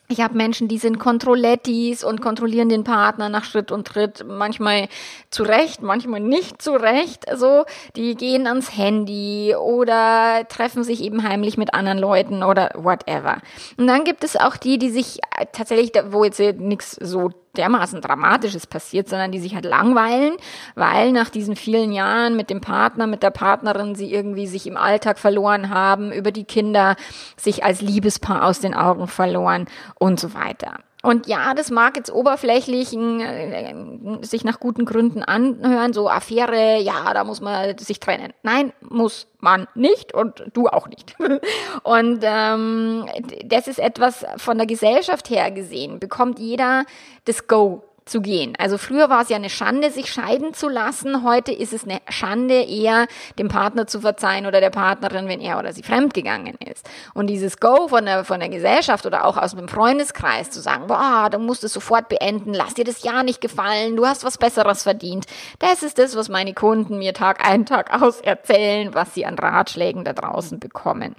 ich 0.08 0.20
habe 0.20 0.36
Menschen, 0.36 0.68
die 0.68 0.78
sind 0.78 1.00
Kontrollettis 1.00 2.04
und 2.04 2.20
kontrollieren 2.20 2.68
den 2.68 2.84
Partner 2.84 3.28
nach 3.28 3.42
Schritt 3.42 3.72
und 3.72 3.88
Tritt, 3.88 4.24
manchmal 4.24 4.86
zurecht, 5.30 5.82
manchmal 5.82 6.20
nicht 6.20 6.62
zurecht. 6.62 7.24
So, 7.34 7.64
die 7.96 8.14
gehen 8.14 8.46
ans 8.46 8.76
Handy 8.76 9.56
oder 9.56 10.46
treffen 10.48 10.84
sich 10.84 11.02
eben 11.02 11.24
heimlich 11.24 11.58
mit 11.58 11.74
anderen 11.74 11.98
Leuten 11.98 12.44
oder 12.44 12.70
whatever. 12.76 13.38
Und 13.76 13.88
dann 13.88 14.04
gibt 14.04 14.22
es 14.22 14.36
auch 14.36 14.56
die, 14.56 14.78
die 14.78 14.90
sich 14.90 15.18
tatsächlich, 15.50 15.90
wo 16.10 16.22
jetzt 16.22 16.38
nichts 16.38 16.92
so 16.92 17.30
dermaßen 17.58 18.00
Dramatisches 18.00 18.66
passiert, 18.66 19.08
sondern 19.08 19.32
die 19.32 19.38
sich 19.38 19.54
halt 19.54 19.64
langweilen, 19.64 20.36
weil 20.74 21.12
nach 21.12 21.30
diesen 21.30 21.56
vielen 21.56 21.92
Jahren 21.92 22.36
mit 22.36 22.50
dem 22.50 22.60
Partner, 22.60 23.06
mit 23.06 23.22
der 23.22 23.30
Partnerin 23.30 23.94
sie 23.94 24.12
irgendwie 24.12 24.46
sich 24.46 24.66
im 24.66 24.76
Alltag 24.76 25.18
verloren 25.18 25.70
haben, 25.70 26.12
über 26.12 26.32
die 26.32 26.44
Kinder 26.44 26.96
sich 27.36 27.64
als 27.64 27.80
Liebespaar 27.80 28.44
aus 28.44 28.60
den 28.60 28.74
Augen 28.74 29.08
verloren 29.08 29.66
und 29.98 30.20
so 30.20 30.34
weiter. 30.34 30.80
Und 31.06 31.28
ja, 31.28 31.54
das 31.54 31.70
mag 31.70 31.96
jetzt 31.96 32.12
oberflächlich 32.12 32.92
äh, 32.92 33.74
sich 34.22 34.42
nach 34.42 34.58
guten 34.58 34.84
Gründen 34.84 35.22
anhören, 35.22 35.92
so 35.92 36.10
Affäre, 36.10 36.80
ja, 36.80 37.14
da 37.14 37.22
muss 37.22 37.40
man 37.40 37.78
sich 37.78 38.00
trennen. 38.00 38.32
Nein, 38.42 38.72
muss 38.80 39.28
man 39.38 39.68
nicht 39.76 40.12
und 40.12 40.42
du 40.52 40.66
auch 40.66 40.88
nicht. 40.88 41.14
Und 41.84 42.18
ähm, 42.22 43.06
das 43.44 43.68
ist 43.68 43.78
etwas 43.78 44.26
von 44.36 44.58
der 44.58 44.66
Gesellschaft 44.66 45.30
her 45.30 45.52
gesehen, 45.52 46.00
bekommt 46.00 46.40
jeder 46.40 46.84
das 47.24 47.46
Go 47.46 47.84
zu 48.06 48.20
gehen. 48.20 48.54
Also 48.58 48.78
früher 48.78 49.10
war 49.10 49.22
es 49.22 49.28
ja 49.28 49.36
eine 49.36 49.50
Schande, 49.50 49.90
sich 49.90 50.12
scheiden 50.12 50.54
zu 50.54 50.68
lassen. 50.68 51.24
Heute 51.24 51.52
ist 51.52 51.72
es 51.72 51.84
eine 51.84 52.00
Schande, 52.08 52.62
eher 52.62 53.08
dem 53.36 53.48
Partner 53.48 53.88
zu 53.88 54.00
verzeihen 54.00 54.46
oder 54.46 54.60
der 54.60 54.70
Partnerin, 54.70 55.28
wenn 55.28 55.40
er 55.40 55.58
oder 55.58 55.72
sie 55.72 55.82
fremdgegangen 55.82 56.54
ist. 56.70 56.88
Und 57.14 57.26
dieses 57.26 57.58
Go 57.58 57.88
von 57.88 58.06
der, 58.06 58.24
von 58.24 58.38
der 58.38 58.48
Gesellschaft 58.48 59.06
oder 59.06 59.24
auch 59.24 59.36
aus 59.36 59.56
dem 59.56 59.68
Freundeskreis 59.68 60.50
zu 60.50 60.60
sagen, 60.60 60.86
boah, 60.86 61.28
du 61.30 61.38
musst 61.38 61.64
es 61.64 61.72
sofort 61.72 62.08
beenden, 62.08 62.54
lass 62.54 62.74
dir 62.74 62.84
das 62.84 63.02
ja 63.02 63.24
nicht 63.24 63.40
gefallen, 63.40 63.96
du 63.96 64.06
hast 64.06 64.24
was 64.24 64.38
Besseres 64.38 64.84
verdient. 64.84 65.26
Das 65.58 65.82
ist 65.82 65.98
das, 65.98 66.14
was 66.14 66.28
meine 66.28 66.54
Kunden 66.54 66.98
mir 66.98 67.12
Tag 67.12 67.44
ein, 67.44 67.66
Tag 67.66 68.00
aus 68.00 68.20
erzählen, 68.20 68.94
was 68.94 69.14
sie 69.14 69.26
an 69.26 69.36
Ratschlägen 69.36 70.04
da 70.04 70.12
draußen 70.12 70.60
bekommen. 70.60 71.16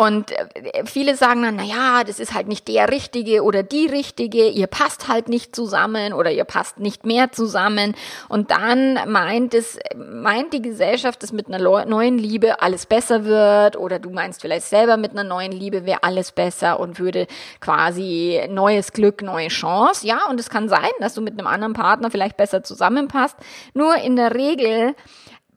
Und 0.00 0.30
äh, 0.30 0.84
viele 0.86 1.16
sagen 1.16 1.42
dann, 1.42 1.56
na 1.56 1.64
ja, 1.64 2.04
das 2.04 2.20
ist 2.20 2.32
halt 2.32 2.46
nicht 2.46 2.68
der 2.68 2.88
Richtige 2.88 3.42
oder 3.42 3.64
die 3.64 3.86
Richtige, 3.86 4.48
ihr 4.48 4.68
passt 4.68 5.08
halt 5.08 5.28
nicht 5.28 5.56
zusammen 5.56 6.12
oder 6.12 6.30
ihr 6.30 6.44
passt 6.44 6.78
nicht 6.78 7.04
mehr 7.04 7.32
zusammen. 7.32 7.96
Und 8.28 8.52
dann 8.52 9.00
meint 9.10 9.54
es, 9.54 9.76
meint 9.96 10.52
die 10.52 10.62
Gesellschaft, 10.62 11.20
dass 11.24 11.32
mit 11.32 11.48
einer 11.48 11.84
neuen 11.84 12.16
Liebe 12.16 12.62
alles 12.62 12.86
besser 12.86 13.24
wird 13.24 13.76
oder 13.76 13.98
du 13.98 14.10
meinst 14.10 14.40
vielleicht 14.40 14.66
selber 14.66 14.96
mit 14.96 15.10
einer 15.10 15.24
neuen 15.24 15.50
Liebe 15.50 15.84
wäre 15.84 16.04
alles 16.04 16.30
besser 16.30 16.78
und 16.78 17.00
würde 17.00 17.26
quasi 17.60 18.40
neues 18.48 18.92
Glück, 18.92 19.22
neue 19.22 19.48
Chance. 19.48 20.06
Ja, 20.06 20.28
und 20.30 20.38
es 20.38 20.48
kann 20.48 20.68
sein, 20.68 20.90
dass 21.00 21.14
du 21.14 21.22
mit 21.22 21.36
einem 21.36 21.48
anderen 21.48 21.72
Partner 21.72 22.12
vielleicht 22.12 22.36
besser 22.36 22.62
zusammenpasst. 22.62 23.36
Nur 23.74 23.96
in 23.96 24.14
der 24.14 24.36
Regel 24.36 24.94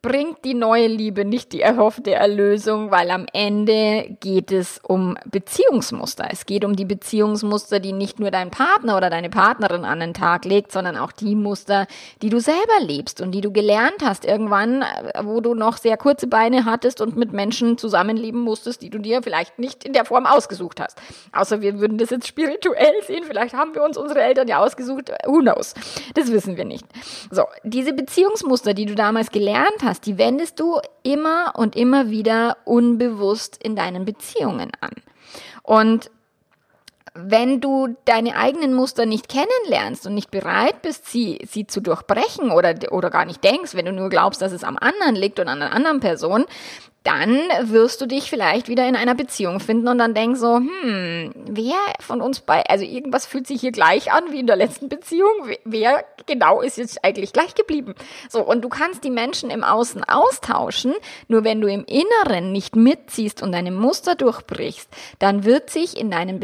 bringt 0.01 0.43
die 0.45 0.55
neue 0.55 0.87
Liebe 0.87 1.25
nicht 1.25 1.53
die 1.53 1.61
erhoffte 1.61 2.13
Erlösung, 2.13 2.89
weil 2.89 3.11
am 3.11 3.27
Ende 3.33 4.17
geht 4.19 4.51
es 4.51 4.79
um 4.81 5.15
Beziehungsmuster. 5.25 6.27
Es 6.31 6.47
geht 6.47 6.65
um 6.65 6.75
die 6.75 6.85
Beziehungsmuster, 6.85 7.79
die 7.79 7.93
nicht 7.93 8.19
nur 8.19 8.31
dein 8.31 8.49
Partner 8.49 8.97
oder 8.97 9.11
deine 9.11 9.29
Partnerin 9.29 9.85
an 9.85 9.99
den 9.99 10.15
Tag 10.15 10.45
legt, 10.45 10.71
sondern 10.71 10.97
auch 10.97 11.11
die 11.11 11.35
Muster, 11.35 11.85
die 12.23 12.29
du 12.29 12.39
selber 12.39 12.79
lebst 12.81 13.21
und 13.21 13.31
die 13.31 13.41
du 13.41 13.51
gelernt 13.51 14.03
hast 14.03 14.25
irgendwann, 14.25 14.83
wo 15.21 15.39
du 15.39 15.53
noch 15.53 15.77
sehr 15.77 15.97
kurze 15.97 16.25
Beine 16.25 16.65
hattest 16.65 16.99
und 16.99 17.15
mit 17.15 17.31
Menschen 17.31 17.77
zusammenleben 17.77 18.41
musstest, 18.41 18.81
die 18.81 18.89
du 18.89 18.97
dir 18.97 19.21
vielleicht 19.21 19.59
nicht 19.59 19.83
in 19.83 19.93
der 19.93 20.05
Form 20.05 20.25
ausgesucht 20.25 20.79
hast. 20.79 20.99
Außer 21.31 21.61
wir 21.61 21.79
würden 21.79 21.99
das 21.99 22.09
jetzt 22.09 22.27
spirituell 22.27 22.93
sehen. 23.05 23.23
Vielleicht 23.27 23.53
haben 23.53 23.75
wir 23.75 23.83
uns 23.83 23.97
unsere 23.97 24.21
Eltern 24.21 24.47
ja 24.47 24.57
ausgesucht. 24.57 25.11
Who 25.27 25.41
knows? 25.41 25.75
Das 26.15 26.31
wissen 26.31 26.57
wir 26.57 26.65
nicht. 26.65 26.85
So, 27.29 27.43
diese 27.63 27.93
Beziehungsmuster, 27.93 28.73
die 28.73 28.87
du 28.87 28.95
damals 28.95 29.29
gelernt 29.29 29.83
hast, 29.83 29.90
hast, 29.91 30.05
die 30.05 30.17
wendest 30.17 30.59
du 30.59 30.79
immer 31.03 31.53
und 31.55 31.75
immer 31.75 32.09
wieder 32.09 32.57
unbewusst 32.65 33.61
in 33.61 33.75
deinen 33.75 34.05
Beziehungen 34.05 34.71
an. 34.79 34.93
Und 35.61 36.09
wenn 37.13 37.59
du 37.59 37.95
deine 38.05 38.37
eigenen 38.37 38.73
Muster 38.73 39.05
nicht 39.05 39.27
kennenlernst 39.27 40.07
und 40.07 40.13
nicht 40.13 40.31
bereit 40.31 40.81
bist, 40.81 41.07
sie, 41.07 41.39
sie 41.45 41.67
zu 41.67 41.81
durchbrechen 41.81 42.51
oder, 42.51 42.73
oder 42.91 43.09
gar 43.09 43.25
nicht 43.25 43.43
denkst, 43.43 43.75
wenn 43.75 43.85
du 43.85 43.91
nur 43.91 44.09
glaubst, 44.09 44.41
dass 44.41 44.53
es 44.53 44.63
am 44.63 44.77
anderen 44.77 45.15
liegt 45.15 45.39
und 45.39 45.49
an 45.49 45.61
einer 45.61 45.73
anderen 45.73 45.99
Person, 45.99 46.45
dann 47.03 47.39
wirst 47.63 47.99
du 48.01 48.05
dich 48.05 48.29
vielleicht 48.29 48.67
wieder 48.67 48.87
in 48.87 48.95
einer 48.95 49.15
Beziehung 49.15 49.59
finden 49.59 49.87
und 49.87 49.97
dann 49.97 50.13
denkst 50.13 50.39
so, 50.39 50.57
hm, 50.57 51.33
wer 51.35 51.77
von 51.99 52.21
uns 52.21 52.41
bei, 52.41 52.63
also 52.67 52.85
irgendwas 52.85 53.25
fühlt 53.25 53.47
sich 53.47 53.61
hier 53.61 53.71
gleich 53.71 54.11
an 54.11 54.23
wie 54.31 54.39
in 54.39 54.47
der 54.47 54.55
letzten 54.55 54.87
Beziehung, 54.87 55.31
wer 55.63 56.05
genau 56.27 56.61
ist 56.61 56.77
jetzt 56.77 57.03
eigentlich 57.03 57.33
gleich 57.33 57.55
geblieben? 57.55 57.95
So, 58.29 58.45
und 58.45 58.61
du 58.61 58.69
kannst 58.69 59.03
die 59.03 59.09
Menschen 59.09 59.49
im 59.49 59.63
Außen 59.63 60.03
austauschen, 60.03 60.93
nur 61.27 61.43
wenn 61.43 61.59
du 61.59 61.67
im 61.67 61.85
Inneren 61.85 62.51
nicht 62.51 62.75
mitziehst 62.75 63.41
und 63.41 63.51
deine 63.51 63.71
Muster 63.71 64.13
durchbrichst, 64.13 64.89
dann 65.17 65.43
wird 65.43 65.71
sich 65.71 65.97
in 65.97 66.11
deinem 66.11 66.39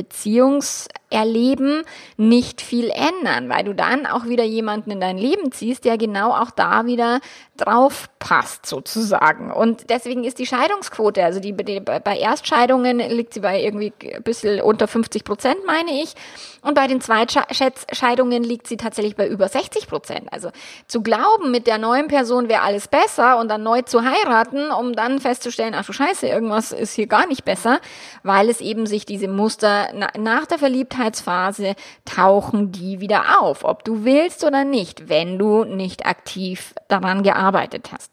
Beziehungserleben 1.10 1.84
nicht 2.18 2.62
viel 2.62 2.90
ändern, 2.90 3.50
weil 3.50 3.64
du 3.64 3.74
dann 3.74 4.06
auch 4.06 4.26
wieder 4.26 4.44
jemanden 4.44 4.92
in 4.92 5.02
dein 5.02 5.18
Leben 5.18 5.52
ziehst, 5.52 5.86
der 5.86 5.98
genau 5.98 6.32
auch 6.32 6.52
da 6.52 6.86
wieder 6.86 7.20
drauf 7.56 8.10
passt 8.20 8.66
sozusagen. 8.66 9.52
Und 9.52 9.90
deswegen 9.90 10.24
ist 10.24 10.40
die 10.40 10.46
Scheidungsquote, 10.46 11.24
also 11.24 11.40
die, 11.40 11.54
die 11.54 11.80
bei 11.80 12.18
Erstscheidungen 12.18 13.00
liegt 13.00 13.34
sie 13.34 13.40
bei 13.40 13.62
irgendwie 13.62 13.94
ein 14.14 14.24
bisschen 14.24 14.62
unter 14.62 14.88
50 14.88 15.24
Prozent, 15.24 15.58
meine 15.66 16.02
ich. 16.02 16.14
Und 16.62 16.74
bei 16.74 16.88
den 16.88 17.02
Zweitscheidungen 17.02 18.44
liegt 18.44 18.68
sie 18.68 18.78
tatsächlich 18.78 19.16
bei 19.16 19.28
über 19.28 19.48
60 19.48 19.88
Prozent. 19.88 20.32
Also 20.32 20.50
zu 20.88 21.02
glauben, 21.02 21.52
mit 21.52 21.68
der 21.68 21.78
neuen 21.78 22.08
Person 22.08 22.50
wäre 22.50 22.62
alles 22.62 22.88
besser 22.88 23.38
und 23.40 23.48
dann 23.50 23.64
neu 23.64 23.82
zu 23.84 24.04
heiraten, 24.04 24.72
um 24.72 24.94
dann 24.94 25.20
festzustellen, 25.20 25.74
ach 25.76 25.86
du 25.86 25.94
Scheiße, 25.94 26.28
irgendwas 26.28 26.72
ist 26.72 26.94
hier 26.94 27.08
gar 27.08 27.28
nicht 27.28 27.46
besser, 27.46 27.80
weil 28.24 28.50
es 28.50 28.62
eben 28.62 28.86
sich 28.86 29.06
diese 29.06 29.28
Muster 29.28 29.88
nach 30.18 30.46
der 30.46 30.58
Verliebtheitsphase 30.98 31.75
tauchen 32.06 32.72
die 32.72 33.00
wieder 33.00 33.42
auf, 33.42 33.63
ob 33.63 33.84
du 33.84 34.04
willst 34.04 34.44
oder 34.44 34.66
nicht, 34.66 35.10
wenn 35.10 35.38
du 35.38 35.63
nicht 35.63 36.06
aktiv 36.06 36.74
daran 36.88 37.24
gearbeitet 37.24 37.92
hast. 37.92 38.12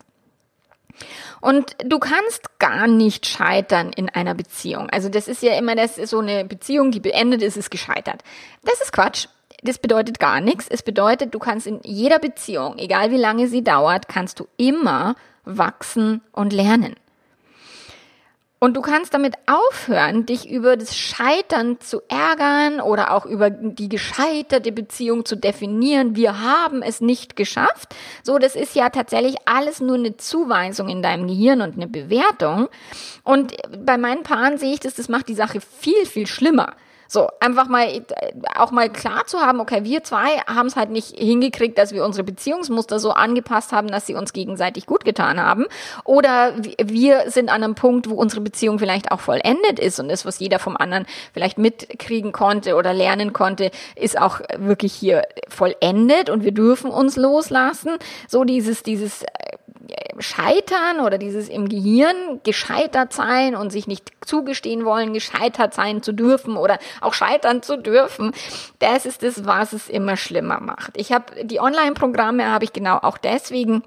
Und 1.40 1.76
du 1.84 1.98
kannst 1.98 2.58
gar 2.60 2.86
nicht 2.86 3.26
scheitern 3.26 3.90
in 3.92 4.08
einer 4.08 4.34
Beziehung. 4.34 4.88
Also 4.90 5.08
das 5.08 5.26
ist 5.26 5.42
ja 5.42 5.58
immer 5.58 5.74
das 5.74 5.96
so 5.96 6.20
eine 6.20 6.44
Beziehung, 6.44 6.92
die 6.92 7.00
beendet 7.00 7.42
ist, 7.42 7.56
ist 7.56 7.70
gescheitert. 7.70 8.22
Das 8.62 8.80
ist 8.80 8.92
Quatsch. 8.92 9.26
Das 9.62 9.78
bedeutet 9.78 10.20
gar 10.20 10.40
nichts. 10.40 10.68
Es 10.68 10.82
bedeutet, 10.82 11.34
du 11.34 11.38
kannst 11.38 11.66
in 11.66 11.80
jeder 11.84 12.18
Beziehung, 12.18 12.78
egal 12.78 13.10
wie 13.10 13.16
lange 13.16 13.48
sie 13.48 13.64
dauert, 13.64 14.08
kannst 14.08 14.38
du 14.38 14.46
immer 14.56 15.16
wachsen 15.44 16.20
und 16.32 16.52
lernen. 16.52 16.94
Und 18.64 18.78
du 18.78 18.80
kannst 18.80 19.12
damit 19.12 19.34
aufhören, 19.44 20.24
dich 20.24 20.48
über 20.48 20.78
das 20.78 20.96
Scheitern 20.96 21.80
zu 21.80 22.00
ärgern 22.08 22.80
oder 22.80 23.12
auch 23.12 23.26
über 23.26 23.50
die 23.50 23.90
gescheiterte 23.90 24.72
Beziehung 24.72 25.26
zu 25.26 25.36
definieren. 25.36 26.16
Wir 26.16 26.40
haben 26.40 26.80
es 26.80 27.02
nicht 27.02 27.36
geschafft. 27.36 27.94
So, 28.22 28.38
das 28.38 28.56
ist 28.56 28.74
ja 28.74 28.88
tatsächlich 28.88 29.36
alles 29.44 29.82
nur 29.82 29.96
eine 29.96 30.16
Zuweisung 30.16 30.88
in 30.88 31.02
deinem 31.02 31.26
Gehirn 31.26 31.60
und 31.60 31.74
eine 31.74 31.88
Bewertung. 31.88 32.70
Und 33.22 33.54
bei 33.84 33.98
meinen 33.98 34.22
Paaren 34.22 34.56
sehe 34.56 34.72
ich 34.72 34.80
das, 34.80 34.94
das 34.94 35.10
macht 35.10 35.28
die 35.28 35.34
Sache 35.34 35.60
viel, 35.60 36.06
viel 36.06 36.26
schlimmer. 36.26 36.72
So, 37.08 37.28
einfach 37.40 37.68
mal 37.68 38.04
auch 38.56 38.70
mal 38.70 38.88
klar 38.90 39.26
zu 39.26 39.38
haben, 39.38 39.60
okay, 39.60 39.84
wir 39.84 40.02
zwei 40.04 40.38
haben 40.46 40.66
es 40.66 40.76
halt 40.76 40.90
nicht 40.90 41.18
hingekriegt, 41.18 41.78
dass 41.78 41.92
wir 41.92 42.04
unsere 42.04 42.24
Beziehungsmuster 42.24 42.98
so 42.98 43.10
angepasst 43.12 43.72
haben, 43.72 43.88
dass 43.88 44.06
sie 44.06 44.14
uns 44.14 44.32
gegenseitig 44.32 44.86
gut 44.86 45.04
getan 45.04 45.40
haben. 45.40 45.66
Oder 46.04 46.54
wir 46.82 47.30
sind 47.30 47.50
an 47.50 47.62
einem 47.62 47.74
Punkt, 47.74 48.08
wo 48.08 48.14
unsere 48.14 48.40
Beziehung 48.40 48.78
vielleicht 48.78 49.12
auch 49.12 49.20
vollendet 49.20 49.78
ist 49.78 50.00
und 50.00 50.08
das, 50.08 50.24
was 50.24 50.38
jeder 50.38 50.58
vom 50.58 50.76
anderen 50.76 51.06
vielleicht 51.32 51.58
mitkriegen 51.58 52.32
konnte 52.32 52.76
oder 52.76 52.92
lernen 52.92 53.32
konnte, 53.32 53.70
ist 53.96 54.18
auch 54.18 54.40
wirklich 54.56 54.92
hier 54.92 55.22
vollendet 55.48 56.30
und 56.30 56.44
wir 56.44 56.52
dürfen 56.52 56.90
uns 56.90 57.16
loslassen. 57.16 57.96
So 58.28 58.44
dieses, 58.44 58.82
dieses 58.82 59.24
Scheitern 60.18 61.00
oder 61.00 61.18
dieses 61.18 61.48
im 61.48 61.68
Gehirn 61.68 62.40
gescheitert 62.42 63.12
sein 63.12 63.54
und 63.54 63.70
sich 63.70 63.86
nicht 63.86 64.12
zugestehen 64.24 64.84
wollen, 64.84 65.12
gescheitert 65.12 65.74
sein 65.74 66.02
zu 66.02 66.12
dürfen 66.12 66.56
oder 66.56 66.78
auch 67.00 67.14
scheitern 67.14 67.62
zu 67.62 67.76
dürfen, 67.76 68.32
das 68.78 69.06
ist 69.06 69.22
es, 69.22 69.44
was 69.44 69.72
es 69.72 69.88
immer 69.88 70.16
schlimmer 70.16 70.60
macht. 70.60 70.96
Ich 70.96 71.12
habe 71.12 71.44
die 71.44 71.60
Online-Programme 71.60 72.50
habe 72.50 72.64
ich 72.64 72.72
genau 72.72 72.98
auch 72.98 73.18
deswegen 73.18 73.82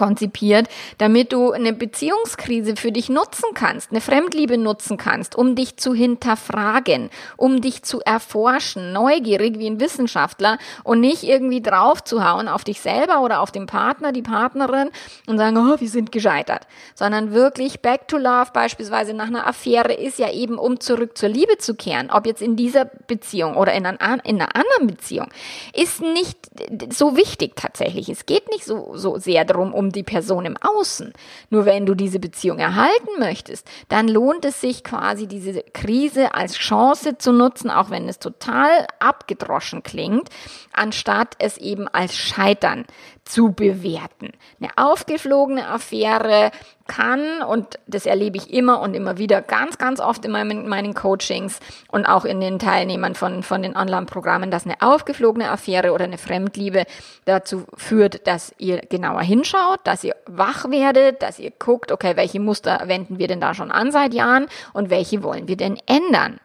konzipiert, 0.00 0.66
damit 0.96 1.34
du 1.34 1.52
eine 1.52 1.74
Beziehungskrise 1.74 2.76
für 2.76 2.90
dich 2.90 3.10
nutzen 3.10 3.50
kannst, 3.52 3.90
eine 3.90 4.00
Fremdliebe 4.00 4.56
nutzen 4.56 4.96
kannst, 4.96 5.36
um 5.36 5.54
dich 5.54 5.76
zu 5.76 5.92
hinterfragen, 5.92 7.10
um 7.36 7.60
dich 7.60 7.82
zu 7.82 8.00
erforschen, 8.00 8.94
neugierig 8.94 9.58
wie 9.58 9.68
ein 9.68 9.78
Wissenschaftler 9.78 10.56
und 10.84 11.00
nicht 11.00 11.22
irgendwie 11.22 11.60
draufzuhauen 11.60 12.48
auf 12.48 12.64
dich 12.64 12.80
selber 12.80 13.20
oder 13.20 13.40
auf 13.40 13.52
den 13.52 13.66
Partner, 13.66 14.10
die 14.10 14.22
Partnerin 14.22 14.88
und 15.26 15.36
sagen, 15.36 15.58
oh, 15.58 15.78
wir 15.78 15.88
sind 15.88 16.12
gescheitert, 16.12 16.66
sondern 16.94 17.32
wirklich 17.32 17.80
back 17.80 18.08
to 18.08 18.16
love 18.16 18.52
beispielsweise 18.54 19.12
nach 19.12 19.26
einer 19.26 19.46
Affäre 19.46 19.92
ist 19.92 20.18
ja 20.18 20.32
eben, 20.32 20.56
um 20.56 20.80
zurück 20.80 21.18
zur 21.18 21.28
Liebe 21.28 21.58
zu 21.58 21.74
kehren, 21.74 22.10
ob 22.10 22.24
jetzt 22.24 22.40
in 22.40 22.56
dieser 22.56 22.86
Beziehung 22.86 23.54
oder 23.54 23.74
in 23.74 23.84
einer, 23.84 24.24
in 24.24 24.40
einer 24.40 24.56
anderen 24.56 24.86
Beziehung, 24.86 25.28
ist 25.74 26.00
nicht 26.00 26.38
so 26.90 27.18
wichtig 27.18 27.54
tatsächlich. 27.54 28.08
Es 28.08 28.24
geht 28.24 28.48
nicht 28.48 28.64
so, 28.64 28.92
so 28.94 29.18
sehr 29.18 29.44
darum, 29.44 29.74
um 29.74 29.89
die 29.92 30.02
Person 30.02 30.44
im 30.44 30.56
Außen. 30.56 31.12
Nur 31.50 31.64
wenn 31.64 31.86
du 31.86 31.94
diese 31.94 32.18
Beziehung 32.18 32.58
erhalten 32.58 33.18
möchtest, 33.18 33.66
dann 33.88 34.08
lohnt 34.08 34.44
es 34.44 34.60
sich 34.60 34.84
quasi 34.84 35.26
diese 35.26 35.62
Krise 35.62 36.34
als 36.34 36.54
Chance 36.54 37.18
zu 37.18 37.32
nutzen, 37.32 37.70
auch 37.70 37.90
wenn 37.90 38.08
es 38.08 38.18
total 38.18 38.86
abgedroschen 38.98 39.82
klingt, 39.82 40.28
anstatt 40.72 41.36
es 41.38 41.58
eben 41.58 41.88
als 41.88 42.16
Scheitern 42.16 42.86
zu 43.30 43.52
bewerten. 43.52 44.32
Eine 44.60 44.70
aufgeflogene 44.76 45.68
Affäre 45.68 46.50
kann, 46.88 47.42
und 47.42 47.78
das 47.86 48.04
erlebe 48.04 48.36
ich 48.36 48.52
immer 48.52 48.80
und 48.80 48.94
immer 48.94 49.16
wieder 49.16 49.40
ganz, 49.40 49.78
ganz 49.78 50.00
oft 50.00 50.24
in 50.24 50.32
meinen, 50.32 50.68
meinen 50.68 50.94
Coachings 50.94 51.60
und 51.92 52.06
auch 52.06 52.24
in 52.24 52.40
den 52.40 52.58
Teilnehmern 52.58 53.14
von, 53.14 53.44
von 53.44 53.62
den 53.62 53.76
Online-Programmen, 53.76 54.50
dass 54.50 54.64
eine 54.64 54.82
aufgeflogene 54.82 55.50
Affäre 55.50 55.92
oder 55.92 56.04
eine 56.04 56.18
Fremdliebe 56.18 56.84
dazu 57.24 57.64
führt, 57.76 58.26
dass 58.26 58.52
ihr 58.58 58.78
genauer 58.78 59.22
hinschaut, 59.22 59.78
dass 59.84 60.02
ihr 60.02 60.16
wach 60.26 60.68
werdet, 60.68 61.22
dass 61.22 61.38
ihr 61.38 61.52
guckt, 61.52 61.92
okay, 61.92 62.16
welche 62.16 62.40
Muster 62.40 62.82
wenden 62.86 63.18
wir 63.20 63.28
denn 63.28 63.40
da 63.40 63.54
schon 63.54 63.70
an 63.70 63.92
seit 63.92 64.12
Jahren 64.12 64.46
und 64.72 64.90
welche 64.90 65.22
wollen 65.22 65.46
wir 65.46 65.56
denn 65.56 65.78
ändern? 65.86 66.40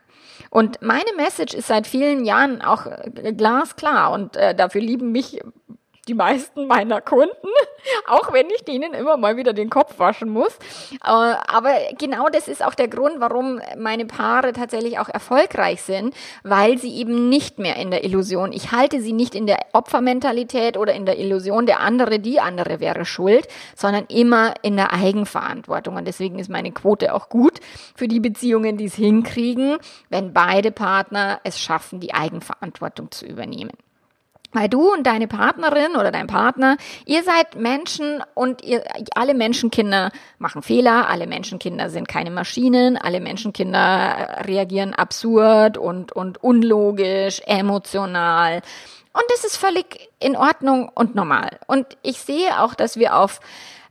Und 0.52 0.82
meine 0.82 1.12
Message 1.18 1.54
ist 1.56 1.68
seit 1.68 1.88
vielen 1.88 2.24
Jahren 2.24 2.62
auch 2.62 2.86
glasklar 3.36 4.12
und 4.12 4.38
äh, 4.38 4.54
dafür 4.56 4.82
lieben 4.82 5.12
mich 5.12 5.42
die 6.08 6.14
meisten 6.14 6.68
meiner 6.68 7.02
Kunden, 7.02 7.48
auch 8.08 8.32
wenn 8.32 8.50
ich 8.50 8.64
denen 8.64 8.94
immer 8.94 9.18
mal 9.18 9.38
wieder 9.38 9.54
den 9.54 9.70
Kopf 9.70 9.98
waschen 9.98 10.30
muss. 10.30 10.56
Äh, 11.04 11.08
aber 11.08 11.74
genau 11.98 12.30
das 12.30 12.48
ist 12.48 12.64
auch 12.64 12.76
der 12.76 12.88
Grund, 12.88 13.20
warum 13.20 13.60
meine 13.78 14.06
Paare 14.06 14.54
tatsächlich 14.54 15.00
auch 15.00 15.10
erfolgreich 15.10 15.82
sind, 15.82 16.14
weil 16.44 16.78
sie 16.78 16.96
eben 16.96 17.30
nicht 17.30 17.60
mehr 17.60 17.78
in 17.78 17.92
der 17.92 18.04
Illusion, 18.04 18.52
ich 18.52 18.72
halte 18.72 19.02
sie 19.02 19.14
nicht 19.14 19.36
in 19.36 19.48
der 19.48 19.60
Opfermentalität 19.74 20.78
oder 20.78 20.94
in 20.94 21.06
der 21.06 21.18
Illusion, 21.18 21.66
der 21.66 21.80
andere, 21.80 22.20
die 22.20 22.40
andere 22.40 22.80
wäre 22.80 23.06
schuld, 23.06 23.48
sondern 23.76 24.06
immer 24.08 24.54
in 24.62 24.76
der 24.76 24.94
Eigenverantwortung. 24.94 25.96
Und 25.96 26.06
deswegen 26.06 26.40
ist 26.40 26.50
meine 26.50 26.72
Quote 26.72 27.14
auch 27.14 27.30
gut 27.30 27.60
für 27.96 28.08
die 28.08 28.20
Beziehungen, 28.20 28.78
die 28.78 28.86
es 28.86 28.96
hinkriegen, 28.96 29.78
wenn 30.10 30.34
beide 30.34 30.72
Partner 30.72 31.40
es 31.44 31.60
schaffen, 31.60 32.00
die 32.00 32.14
Eigenverantwortung 32.14 33.12
zu 33.12 33.26
übernehmen. 33.26 33.72
Weil 34.56 34.70
du 34.70 34.94
und 34.94 35.06
deine 35.06 35.28
Partnerin 35.28 35.98
oder 35.98 36.12
dein 36.12 36.28
Partner, 36.28 36.78
ihr 37.06 37.24
seid 37.24 37.56
Menschen 37.56 38.24
und 38.36 38.64
ihr, 38.64 38.86
alle 39.14 39.34
Menschenkinder 39.34 40.12
machen 40.40 40.62
Fehler, 40.62 41.10
alle 41.10 41.28
Menschenkinder 41.28 41.90
sind 41.90 42.08
keine 42.08 42.32
Maschinen, 42.32 42.96
alle 42.96 43.20
Menschenkinder 43.20 44.46
reagieren 44.48 44.94
absurd 44.94 45.78
und, 45.78 46.14
und 46.14 46.42
unlogisch, 46.42 47.42
emotional. 47.46 48.62
Und 49.12 49.24
das 49.28 49.44
ist 49.44 49.58
völlig 49.58 50.10
in 50.22 50.38
Ordnung 50.38 50.90
und 50.96 51.16
normal. 51.16 51.60
Und 51.68 51.86
ich 52.02 52.22
sehe 52.22 52.62
auch, 52.62 52.76
dass 52.76 52.96
wir 52.96 53.18
auf 53.18 53.42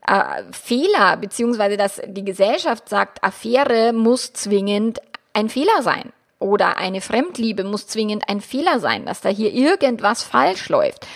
äh, 0.07 0.45
Fehler, 0.51 1.19
beziehungsweise 1.19 1.77
dass 1.77 2.01
die 2.07 2.25
Gesellschaft 2.25 2.89
sagt, 2.89 3.23
Affäre 3.23 3.93
muss 3.93 4.33
zwingend 4.33 5.01
ein 5.35 5.51
Fehler 5.51 5.83
sein 5.83 6.11
oder 6.45 6.77
eine 6.77 7.01
Fremdliebe 7.01 7.65
muss 7.65 7.87
zwingend 7.87 8.29
ein 8.29 8.43
Fehler 8.43 8.79
sein, 8.79 9.07
dass 9.07 9.23
da 9.23 9.31
hier 9.31 9.51
irgendwas 9.55 10.23
falsch 10.23 10.69
läuft. 10.69 11.07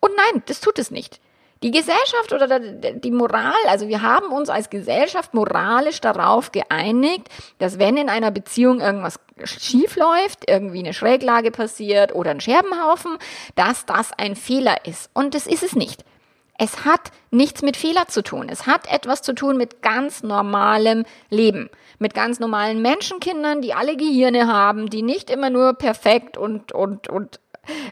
Und 0.00 0.12
nein, 0.16 0.42
das 0.46 0.60
tut 0.60 0.78
es 0.78 0.90
nicht. 0.90 1.20
Die 1.62 1.72
Gesellschaft 1.72 2.32
oder 2.32 2.58
die 2.58 3.10
Moral, 3.10 3.52
also 3.66 3.88
wir 3.88 4.00
haben 4.00 4.32
uns 4.32 4.48
als 4.48 4.70
Gesellschaft 4.70 5.34
moralisch 5.34 6.00
darauf 6.00 6.52
geeinigt, 6.52 7.28
dass 7.58 7.78
wenn 7.78 7.98
in 7.98 8.08
einer 8.08 8.30
Beziehung 8.30 8.80
irgendwas 8.80 9.20
schief 9.44 9.96
läuft, 9.96 10.48
irgendwie 10.48 10.78
eine 10.78 10.94
Schräglage 10.94 11.50
passiert 11.50 12.14
oder 12.14 12.30
ein 12.30 12.40
Scherbenhaufen, 12.40 13.18
dass 13.56 13.84
das 13.84 14.12
ein 14.16 14.36
Fehler 14.36 14.86
ist. 14.86 15.10
Und 15.12 15.34
das 15.34 15.46
ist 15.46 15.64
es 15.64 15.76
nicht. 15.76 16.02
Es 16.60 16.84
hat 16.84 17.12
nichts 17.30 17.62
mit 17.62 17.76
Fehler 17.76 18.08
zu 18.08 18.22
tun. 18.22 18.48
Es 18.50 18.66
hat 18.66 18.92
etwas 18.92 19.22
zu 19.22 19.32
tun 19.32 19.56
mit 19.56 19.80
ganz 19.80 20.24
normalem 20.24 21.04
Leben. 21.30 21.70
Mit 22.00 22.14
ganz 22.14 22.40
normalen 22.40 22.82
Menschenkindern, 22.82 23.62
die 23.62 23.74
alle 23.74 23.96
Gehirne 23.96 24.48
haben, 24.48 24.90
die 24.90 25.02
nicht 25.02 25.30
immer 25.30 25.50
nur 25.50 25.74
perfekt 25.74 26.36
und, 26.36 26.72
und, 26.72 27.08
und 27.08 27.40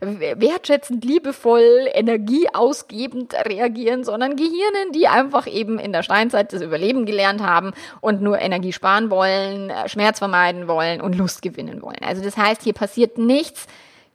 wertschätzend, 0.00 1.04
liebevoll, 1.04 1.88
energieausgebend 1.92 3.34
reagieren, 3.34 4.04
sondern 4.04 4.36
Gehirnen, 4.36 4.92
die 4.92 5.06
einfach 5.06 5.46
eben 5.46 5.78
in 5.78 5.92
der 5.92 6.02
Steinzeit 6.02 6.52
das 6.52 6.62
Überleben 6.62 7.06
gelernt 7.06 7.42
haben 7.42 7.72
und 8.00 8.22
nur 8.22 8.40
Energie 8.40 8.72
sparen 8.72 9.10
wollen, 9.10 9.70
Schmerz 9.86 10.18
vermeiden 10.18 10.66
wollen 10.66 11.00
und 11.00 11.14
Lust 11.14 11.42
gewinnen 11.42 11.82
wollen. 11.82 12.00
Also 12.04 12.22
das 12.22 12.36
heißt, 12.36 12.62
hier 12.62 12.72
passiert 12.72 13.18
nichts 13.18 13.66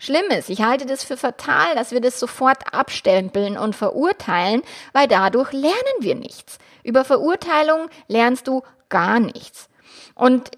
Schlimmes. 0.01 0.49
Ich 0.49 0.63
halte 0.63 0.87
das 0.87 1.03
für 1.03 1.15
fatal, 1.15 1.75
dass 1.75 1.91
wir 1.91 2.01
das 2.01 2.19
sofort 2.19 2.73
abstempeln 2.73 3.55
und 3.55 3.75
verurteilen, 3.75 4.63
weil 4.93 5.07
dadurch 5.07 5.51
lernen 5.51 5.75
wir 5.99 6.15
nichts. 6.15 6.57
Über 6.83 7.05
Verurteilung 7.05 7.87
lernst 8.07 8.47
du 8.47 8.63
gar 8.89 9.19
nichts. 9.19 9.69
Und 10.15 10.49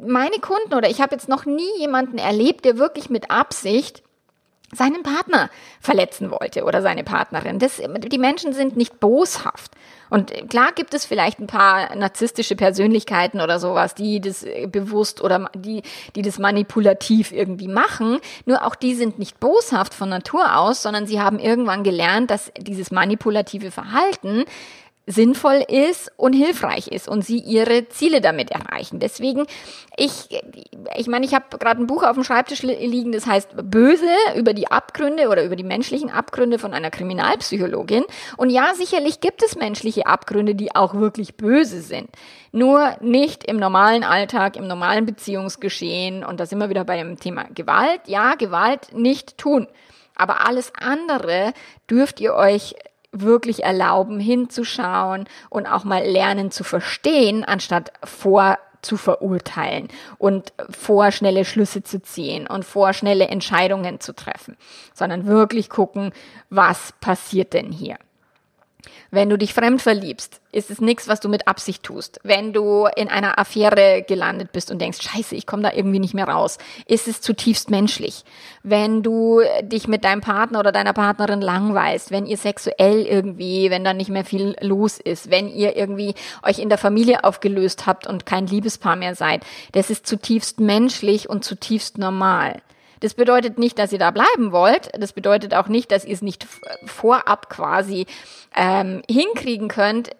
meine 0.00 0.38
Kunden 0.38 0.72
oder 0.72 0.88
ich 0.88 1.02
habe 1.02 1.14
jetzt 1.14 1.28
noch 1.28 1.44
nie 1.44 1.78
jemanden 1.78 2.16
erlebt, 2.16 2.64
der 2.64 2.78
wirklich 2.78 3.10
mit 3.10 3.30
Absicht 3.30 4.02
seinen 4.72 5.02
Partner 5.02 5.50
verletzen 5.80 6.30
wollte 6.30 6.64
oder 6.64 6.80
seine 6.82 7.02
Partnerin. 7.02 7.58
Das, 7.58 7.80
die 7.80 8.18
Menschen 8.18 8.52
sind 8.52 8.76
nicht 8.76 9.00
boshaft. 9.00 9.72
Und 10.10 10.32
klar 10.48 10.70
gibt 10.74 10.94
es 10.94 11.04
vielleicht 11.04 11.38
ein 11.38 11.46
paar 11.46 11.94
narzisstische 11.96 12.56
Persönlichkeiten 12.56 13.40
oder 13.40 13.58
sowas, 13.58 13.94
die 13.94 14.20
das 14.20 14.44
bewusst 14.66 15.22
oder 15.22 15.50
die, 15.54 15.82
die 16.16 16.22
das 16.22 16.38
manipulativ 16.38 17.32
irgendwie 17.32 17.68
machen. 17.68 18.18
Nur 18.44 18.66
auch 18.66 18.74
die 18.74 18.94
sind 18.94 19.18
nicht 19.18 19.40
boshaft 19.40 19.94
von 19.94 20.08
Natur 20.08 20.56
aus, 20.56 20.82
sondern 20.82 21.06
sie 21.06 21.20
haben 21.20 21.38
irgendwann 21.38 21.84
gelernt, 21.84 22.30
dass 22.30 22.52
dieses 22.58 22.90
manipulative 22.90 23.70
Verhalten 23.70 24.44
sinnvoll 25.06 25.64
ist 25.66 26.12
und 26.16 26.32
hilfreich 26.32 26.88
ist 26.88 27.08
und 27.08 27.24
sie 27.24 27.38
ihre 27.38 27.88
Ziele 27.88 28.20
damit 28.20 28.50
erreichen. 28.50 29.00
Deswegen, 29.00 29.46
ich, 29.96 30.28
ich 30.96 31.06
meine, 31.08 31.24
ich 31.24 31.34
habe 31.34 31.58
gerade 31.58 31.82
ein 31.82 31.86
Buch 31.86 32.02
auf 32.02 32.14
dem 32.14 32.24
Schreibtisch 32.24 32.62
liegen, 32.62 33.12
das 33.12 33.26
heißt 33.26 33.50
Böse 33.70 34.08
über 34.36 34.54
die 34.54 34.70
Abgründe 34.70 35.28
oder 35.28 35.44
über 35.44 35.56
die 35.56 35.64
menschlichen 35.64 36.10
Abgründe 36.10 36.58
von 36.58 36.74
einer 36.74 36.90
Kriminalpsychologin. 36.90 38.04
Und 38.36 38.50
ja, 38.50 38.72
sicherlich 38.74 39.20
gibt 39.20 39.42
es 39.42 39.56
menschliche 39.56 40.06
Abgründe, 40.06 40.54
die 40.54 40.74
auch 40.74 40.94
wirklich 40.94 41.36
böse 41.36 41.80
sind. 41.80 42.08
Nur 42.52 42.96
nicht 43.00 43.44
im 43.44 43.56
normalen 43.56 44.04
Alltag, 44.04 44.56
im 44.56 44.66
normalen 44.66 45.06
Beziehungsgeschehen. 45.06 46.24
Und 46.24 46.40
da 46.40 46.46
sind 46.46 46.58
wir 46.58 46.70
wieder 46.70 46.84
beim 46.84 47.18
Thema 47.18 47.46
Gewalt. 47.54 48.02
Ja, 48.06 48.34
Gewalt 48.34 48.92
nicht 48.94 49.38
tun. 49.38 49.66
Aber 50.14 50.46
alles 50.46 50.72
andere 50.78 51.54
dürft 51.88 52.20
ihr 52.20 52.34
euch 52.34 52.74
wirklich 53.12 53.64
erlauben, 53.64 54.20
hinzuschauen 54.20 55.28
und 55.48 55.66
auch 55.66 55.84
mal 55.84 56.04
lernen 56.04 56.50
zu 56.50 56.64
verstehen, 56.64 57.44
anstatt 57.44 57.92
vor 58.04 58.58
zu 58.82 58.96
verurteilen 58.96 59.88
und 60.18 60.52
vor 60.70 61.10
schnelle 61.10 61.44
Schlüsse 61.44 61.82
zu 61.82 62.00
ziehen 62.00 62.46
und 62.46 62.64
vor 62.64 62.92
schnelle 62.92 63.28
Entscheidungen 63.28 64.00
zu 64.00 64.14
treffen, 64.14 64.56
sondern 64.94 65.26
wirklich 65.26 65.68
gucken, 65.68 66.12
was 66.48 66.94
passiert 67.00 67.52
denn 67.52 67.72
hier. 67.72 67.98
Wenn 69.10 69.28
du 69.28 69.36
dich 69.36 69.54
fremd 69.54 69.82
verliebst, 69.82 70.40
ist 70.52 70.70
es 70.70 70.80
nichts, 70.80 71.08
was 71.08 71.20
du 71.20 71.28
mit 71.28 71.46
Absicht 71.46 71.82
tust. 71.82 72.20
Wenn 72.22 72.52
du 72.52 72.86
in 72.96 73.08
einer 73.08 73.38
Affäre 73.38 74.04
gelandet 74.06 74.52
bist 74.52 74.70
und 74.70 74.80
denkst, 74.80 75.02
scheiße, 75.02 75.34
ich 75.34 75.46
komme 75.46 75.62
da 75.62 75.72
irgendwie 75.72 75.98
nicht 75.98 76.14
mehr 76.14 76.28
raus, 76.28 76.58
ist 76.86 77.08
es 77.08 77.20
zutiefst 77.20 77.70
menschlich. 77.70 78.24
Wenn 78.62 79.02
du 79.02 79.42
dich 79.62 79.88
mit 79.88 80.04
deinem 80.04 80.20
Partner 80.20 80.58
oder 80.60 80.72
deiner 80.72 80.92
Partnerin 80.92 81.40
langweilst, 81.40 82.10
wenn 82.10 82.26
ihr 82.26 82.36
sexuell 82.36 83.06
irgendwie, 83.06 83.70
wenn 83.70 83.84
da 83.84 83.94
nicht 83.94 84.10
mehr 84.10 84.24
viel 84.24 84.56
los 84.60 84.98
ist, 84.98 85.30
wenn 85.30 85.48
ihr 85.48 85.76
irgendwie 85.76 86.14
euch 86.42 86.58
in 86.58 86.68
der 86.68 86.78
Familie 86.78 87.24
aufgelöst 87.24 87.86
habt 87.86 88.06
und 88.06 88.26
kein 88.26 88.46
Liebespaar 88.46 88.96
mehr 88.96 89.14
seid, 89.14 89.44
das 89.72 89.90
ist 89.90 90.06
zutiefst 90.06 90.60
menschlich 90.60 91.28
und 91.28 91.44
zutiefst 91.44 91.98
normal. 91.98 92.60
Das 93.00 93.14
bedeutet 93.14 93.58
nicht, 93.58 93.78
dass 93.78 93.92
ihr 93.92 93.98
da 93.98 94.10
bleiben 94.10 94.52
wollt. 94.52 94.90
Das 94.98 95.12
bedeutet 95.12 95.54
auch 95.54 95.68
nicht, 95.68 95.90
dass 95.90 96.04
ihr 96.04 96.14
es 96.14 96.22
nicht 96.22 96.46
vorab 96.84 97.48
quasi 97.48 98.06
ähm, 98.54 99.02
hinkriegen 99.08 99.68
könnt, 99.68 100.10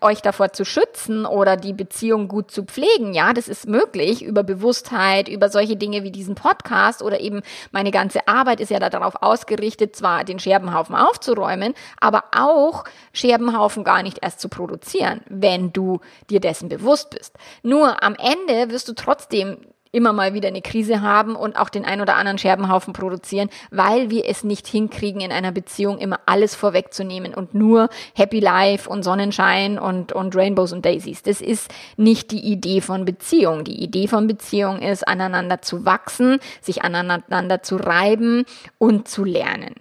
euch 0.00 0.22
davor 0.22 0.52
zu 0.52 0.64
schützen 0.64 1.26
oder 1.26 1.56
die 1.56 1.72
Beziehung 1.72 2.28
gut 2.28 2.50
zu 2.50 2.64
pflegen. 2.64 3.14
Ja, 3.14 3.32
das 3.32 3.48
ist 3.48 3.66
möglich 3.66 4.22
über 4.22 4.42
Bewusstheit, 4.42 5.28
über 5.28 5.48
solche 5.48 5.76
Dinge 5.76 6.02
wie 6.02 6.10
diesen 6.10 6.34
Podcast 6.34 7.02
oder 7.02 7.20
eben 7.20 7.42
meine 7.72 7.90
ganze 7.90 8.28
Arbeit 8.28 8.60
ist 8.60 8.70
ja 8.70 8.78
darauf 8.78 9.22
ausgerichtet, 9.22 9.96
zwar 9.96 10.24
den 10.24 10.38
Scherbenhaufen 10.38 10.94
aufzuräumen, 10.94 11.74
aber 12.00 12.24
auch 12.36 12.84
Scherbenhaufen 13.12 13.82
gar 13.82 14.02
nicht 14.02 14.18
erst 14.22 14.40
zu 14.40 14.48
produzieren, 14.48 15.22
wenn 15.28 15.72
du 15.72 16.00
dir 16.30 16.40
dessen 16.40 16.68
bewusst 16.68 17.10
bist. 17.10 17.34
Nur 17.62 18.02
am 18.02 18.14
Ende 18.14 18.70
wirst 18.70 18.88
du 18.88 18.92
trotzdem 18.92 19.58
immer 19.94 20.12
mal 20.12 20.34
wieder 20.34 20.48
eine 20.48 20.62
Krise 20.62 21.00
haben 21.00 21.36
und 21.36 21.56
auch 21.56 21.68
den 21.68 21.84
ein 21.84 22.00
oder 22.00 22.16
anderen 22.16 22.38
Scherbenhaufen 22.38 22.92
produzieren, 22.92 23.48
weil 23.70 24.10
wir 24.10 24.26
es 24.28 24.44
nicht 24.44 24.66
hinkriegen, 24.66 25.20
in 25.20 25.32
einer 25.32 25.52
Beziehung 25.52 25.98
immer 25.98 26.20
alles 26.26 26.54
vorwegzunehmen 26.54 27.34
und 27.34 27.54
nur 27.54 27.88
Happy 28.14 28.40
Life 28.40 28.88
und 28.88 29.02
Sonnenschein 29.02 29.78
und, 29.78 30.12
und 30.12 30.36
Rainbows 30.36 30.72
und 30.72 30.84
Daisies. 30.84 31.22
Das 31.22 31.40
ist 31.40 31.72
nicht 31.96 32.30
die 32.30 32.40
Idee 32.40 32.80
von 32.80 33.04
Beziehung. 33.04 33.64
Die 33.64 33.82
Idee 33.82 34.08
von 34.08 34.26
Beziehung 34.26 34.80
ist, 34.80 35.06
aneinander 35.06 35.62
zu 35.62 35.84
wachsen, 35.84 36.38
sich 36.60 36.82
aneinander 36.82 37.62
zu 37.62 37.76
reiben 37.76 38.44
und 38.78 39.08
zu 39.08 39.24
lernen. 39.24 39.74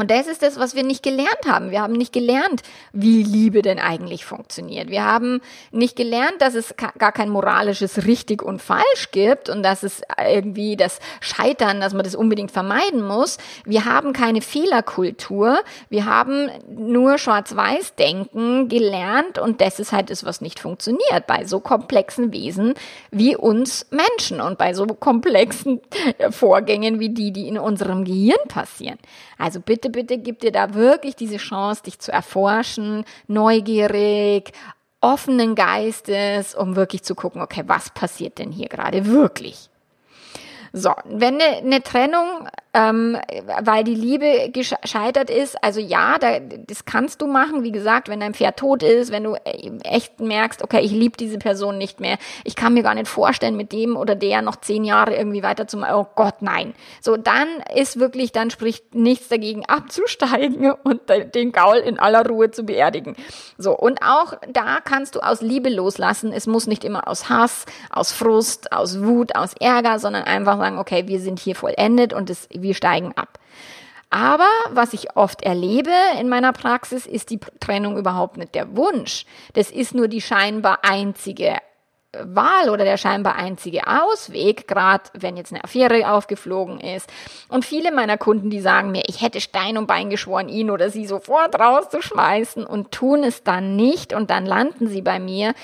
Und 0.00 0.10
das 0.10 0.26
ist 0.26 0.40
das, 0.42 0.58
was 0.58 0.74
wir 0.74 0.82
nicht 0.82 1.02
gelernt 1.02 1.44
haben. 1.46 1.70
Wir 1.70 1.82
haben 1.82 1.92
nicht 1.92 2.14
gelernt, 2.14 2.62
wie 2.94 3.22
Liebe 3.22 3.60
denn 3.60 3.78
eigentlich 3.78 4.24
funktioniert. 4.24 4.88
Wir 4.88 5.04
haben 5.04 5.42
nicht 5.72 5.94
gelernt, 5.94 6.36
dass 6.38 6.54
es 6.54 6.74
gar 6.76 7.12
kein 7.12 7.28
moralisches 7.28 8.06
richtig 8.06 8.42
und 8.42 8.62
falsch 8.62 9.10
gibt 9.12 9.50
und 9.50 9.62
dass 9.62 9.82
es 9.82 10.00
irgendwie 10.18 10.76
das 10.76 11.00
Scheitern, 11.20 11.82
dass 11.82 11.92
man 11.92 12.04
das 12.04 12.14
unbedingt 12.14 12.50
vermeiden 12.50 13.06
muss. 13.06 13.36
Wir 13.66 13.84
haben 13.84 14.14
keine 14.14 14.40
Fehlerkultur. 14.40 15.58
Wir 15.90 16.06
haben 16.06 16.48
nur 16.74 17.18
Schwarz-Weiß-Denken 17.18 18.70
gelernt 18.70 19.38
und 19.38 19.60
das 19.60 19.80
ist 19.80 19.92
halt 19.92 20.08
das, 20.08 20.24
was 20.24 20.40
nicht 20.40 20.60
funktioniert 20.60 21.26
bei 21.26 21.44
so 21.44 21.60
komplexen 21.60 22.32
Wesen 22.32 22.72
wie 23.10 23.36
uns 23.36 23.86
Menschen 23.90 24.40
und 24.40 24.56
bei 24.56 24.72
so 24.72 24.86
komplexen 24.86 25.82
Vorgängen 26.30 27.00
wie 27.00 27.10
die, 27.10 27.32
die 27.32 27.48
in 27.48 27.58
unserem 27.58 28.06
Gehirn 28.06 28.48
passieren. 28.48 28.98
Also 29.36 29.60
bitte 29.60 29.89
bitte, 29.90 30.18
gib 30.18 30.40
dir 30.40 30.52
da 30.52 30.74
wirklich 30.74 31.16
diese 31.16 31.36
Chance, 31.36 31.82
dich 31.84 31.98
zu 31.98 32.12
erforschen, 32.12 33.04
neugierig, 33.26 34.52
offenen 35.00 35.54
Geistes, 35.54 36.54
um 36.54 36.76
wirklich 36.76 37.02
zu 37.02 37.14
gucken, 37.14 37.40
okay, 37.40 37.64
was 37.66 37.90
passiert 37.90 38.38
denn 38.38 38.52
hier 38.52 38.68
gerade 38.68 39.06
wirklich? 39.06 39.70
So, 40.72 40.94
wenn 41.04 41.40
eine, 41.40 41.56
eine 41.56 41.82
Trennung 41.82 42.48
ähm, 42.72 43.18
weil 43.62 43.82
die 43.82 43.94
Liebe 43.94 44.50
gescheitert 44.52 45.28
ist. 45.28 45.62
Also 45.62 45.80
ja, 45.80 46.18
da, 46.18 46.38
das 46.38 46.84
kannst 46.84 47.20
du 47.20 47.26
machen. 47.26 47.64
Wie 47.64 47.72
gesagt, 47.72 48.08
wenn 48.08 48.20
dein 48.20 48.34
Pferd 48.34 48.58
tot 48.58 48.82
ist, 48.82 49.10
wenn 49.10 49.24
du 49.24 49.34
äh, 49.34 49.70
echt 49.82 50.20
merkst, 50.20 50.62
okay, 50.62 50.80
ich 50.80 50.92
liebe 50.92 51.16
diese 51.16 51.38
Person 51.38 51.78
nicht 51.78 51.98
mehr. 51.98 52.16
Ich 52.44 52.54
kann 52.54 52.74
mir 52.74 52.84
gar 52.84 52.94
nicht 52.94 53.08
vorstellen, 53.08 53.56
mit 53.56 53.72
dem 53.72 53.96
oder 53.96 54.14
der 54.14 54.42
noch 54.42 54.56
zehn 54.56 54.84
Jahre 54.84 55.16
irgendwie 55.16 55.42
weiter 55.42 55.66
zu 55.66 55.78
machen. 55.78 55.94
Oh 55.94 56.06
Gott, 56.14 56.42
nein. 56.42 56.74
So, 57.00 57.16
dann 57.16 57.48
ist 57.74 57.98
wirklich, 57.98 58.30
dann 58.30 58.50
spricht 58.50 58.94
nichts 58.94 59.28
dagegen 59.28 59.66
abzusteigen 59.66 60.70
und 60.84 61.00
den 61.34 61.50
Gaul 61.50 61.78
in 61.78 61.98
aller 61.98 62.24
Ruhe 62.24 62.52
zu 62.52 62.62
beerdigen. 62.62 63.16
So, 63.58 63.76
und 63.76 64.00
auch 64.02 64.34
da 64.48 64.78
kannst 64.84 65.16
du 65.16 65.20
aus 65.20 65.40
Liebe 65.40 65.70
loslassen. 65.70 66.32
Es 66.32 66.46
muss 66.46 66.68
nicht 66.68 66.84
immer 66.84 67.08
aus 67.08 67.28
Hass, 67.28 67.64
aus 67.90 68.12
Frust, 68.12 68.72
aus 68.72 69.02
Wut, 69.02 69.34
aus 69.34 69.54
Ärger, 69.58 69.98
sondern 69.98 70.22
einfach 70.22 70.56
sagen, 70.58 70.78
okay, 70.78 71.08
wir 71.08 71.18
sind 71.18 71.40
hier 71.40 71.56
vollendet 71.56 72.12
und 72.12 72.30
es 72.30 72.48
wir 72.62 72.74
steigen 72.74 73.12
ab. 73.16 73.38
Aber 74.10 74.48
was 74.70 74.92
ich 74.92 75.16
oft 75.16 75.42
erlebe 75.42 75.92
in 76.20 76.28
meiner 76.28 76.52
Praxis, 76.52 77.06
ist 77.06 77.30
die 77.30 77.38
Trennung 77.60 77.96
überhaupt 77.96 78.36
nicht 78.36 78.56
der 78.56 78.76
Wunsch. 78.76 79.24
Das 79.54 79.70
ist 79.70 79.94
nur 79.94 80.08
die 80.08 80.20
scheinbar 80.20 80.80
einzige 80.82 81.58
Wahl 82.12 82.70
oder 82.70 82.84
der 82.84 82.96
scheinbar 82.96 83.36
einzige 83.36 83.86
Ausweg, 83.86 84.66
gerade 84.66 85.04
wenn 85.12 85.36
jetzt 85.36 85.52
eine 85.52 85.62
Affäre 85.62 86.10
aufgeflogen 86.10 86.80
ist. 86.80 87.08
Und 87.48 87.64
viele 87.64 87.92
meiner 87.92 88.18
Kunden, 88.18 88.50
die 88.50 88.60
sagen 88.60 88.90
mir, 88.90 89.04
ich 89.06 89.22
hätte 89.22 89.40
Stein 89.40 89.78
und 89.78 89.86
Bein 89.86 90.10
geschworen, 90.10 90.48
ihn 90.48 90.70
oder 90.70 90.90
sie 90.90 91.06
sofort 91.06 91.58
rauszuschmeißen 91.58 92.66
und 92.66 92.90
tun 92.90 93.22
es 93.22 93.44
dann 93.44 93.76
nicht 93.76 94.12
und 94.12 94.30
dann 94.30 94.44
landen 94.44 94.88
sie 94.88 95.02
bei 95.02 95.20
mir, 95.20 95.54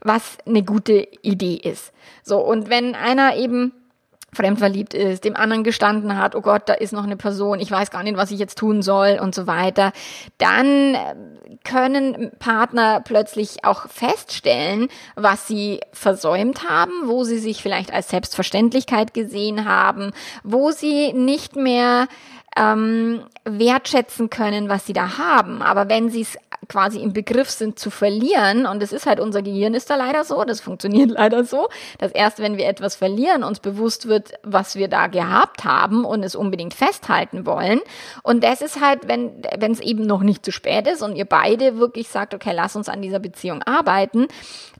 was 0.00 0.38
eine 0.46 0.62
gute 0.62 1.08
Idee 1.22 1.56
ist. 1.56 1.92
So, 2.22 2.38
und 2.38 2.70
wenn 2.70 2.94
einer 2.94 3.34
eben 3.34 3.72
fremdverliebt 4.36 4.94
ist, 4.94 5.24
dem 5.24 5.34
anderen 5.34 5.64
gestanden 5.64 6.16
hat, 6.16 6.36
oh 6.36 6.40
Gott, 6.40 6.62
da 6.66 6.74
ist 6.74 6.92
noch 6.92 7.04
eine 7.04 7.16
Person, 7.16 7.58
ich 7.58 7.70
weiß 7.70 7.90
gar 7.90 8.02
nicht, 8.02 8.16
was 8.16 8.30
ich 8.30 8.38
jetzt 8.38 8.58
tun 8.58 8.82
soll 8.82 9.18
und 9.20 9.34
so 9.34 9.46
weiter, 9.46 9.92
dann 10.38 10.94
äh, 10.94 11.14
können 11.64 12.30
Partner 12.38 13.00
plötzlich 13.04 13.64
auch 13.64 13.88
feststellen, 13.88 14.88
was 15.16 15.48
sie 15.48 15.80
versäumt 15.92 16.68
haben, 16.68 16.92
wo 17.06 17.24
sie 17.24 17.38
sich 17.38 17.62
vielleicht 17.62 17.92
als 17.92 18.10
Selbstverständlichkeit 18.10 19.14
gesehen 19.14 19.64
haben, 19.64 20.12
wo 20.44 20.70
sie 20.70 21.12
nicht 21.12 21.56
mehr 21.56 22.06
ähm, 22.56 23.22
wertschätzen 23.44 24.30
können, 24.30 24.68
was 24.68 24.86
sie 24.86 24.92
da 24.92 25.18
haben. 25.18 25.62
Aber 25.62 25.88
wenn 25.88 26.10
sie 26.10 26.22
es 26.22 26.38
quasi 26.68 27.00
im 27.00 27.12
Begriff 27.12 27.50
sind 27.50 27.78
zu 27.78 27.90
verlieren, 27.90 28.66
und 28.66 28.82
es 28.82 28.92
ist 28.92 29.06
halt 29.06 29.20
unser 29.20 29.42
Gehirn 29.42 29.74
ist 29.74 29.90
da 29.90 29.96
leider 29.96 30.24
so, 30.24 30.44
das 30.44 30.60
funktioniert 30.60 31.10
leider 31.12 31.44
so, 31.44 31.68
dass 31.98 32.12
erst 32.12 32.38
wenn 32.38 32.56
wir 32.56 32.66
etwas 32.66 32.96
verlieren, 32.96 33.44
uns 33.44 33.60
bewusst 33.60 34.08
wird, 34.08 34.32
was 34.42 34.76
wir 34.76 34.88
da 34.88 35.06
gehabt 35.06 35.64
haben 35.64 36.04
und 36.04 36.22
es 36.22 36.34
unbedingt 36.34 36.74
festhalten 36.74 37.46
wollen. 37.46 37.80
Und 38.22 38.42
das 38.44 38.62
ist 38.62 38.80
halt, 38.80 39.08
wenn 39.08 39.42
wenn 39.58 39.72
es 39.72 39.80
eben 39.80 40.06
noch 40.06 40.22
nicht 40.22 40.44
zu 40.44 40.52
spät 40.52 40.86
ist 40.86 41.02
und 41.02 41.16
ihr 41.16 41.24
beide 41.24 41.78
wirklich 41.78 42.08
sagt, 42.08 42.34
okay, 42.34 42.52
lass 42.54 42.76
uns 42.76 42.88
an 42.88 43.02
dieser 43.02 43.18
Beziehung 43.18 43.62
arbeiten, 43.62 44.28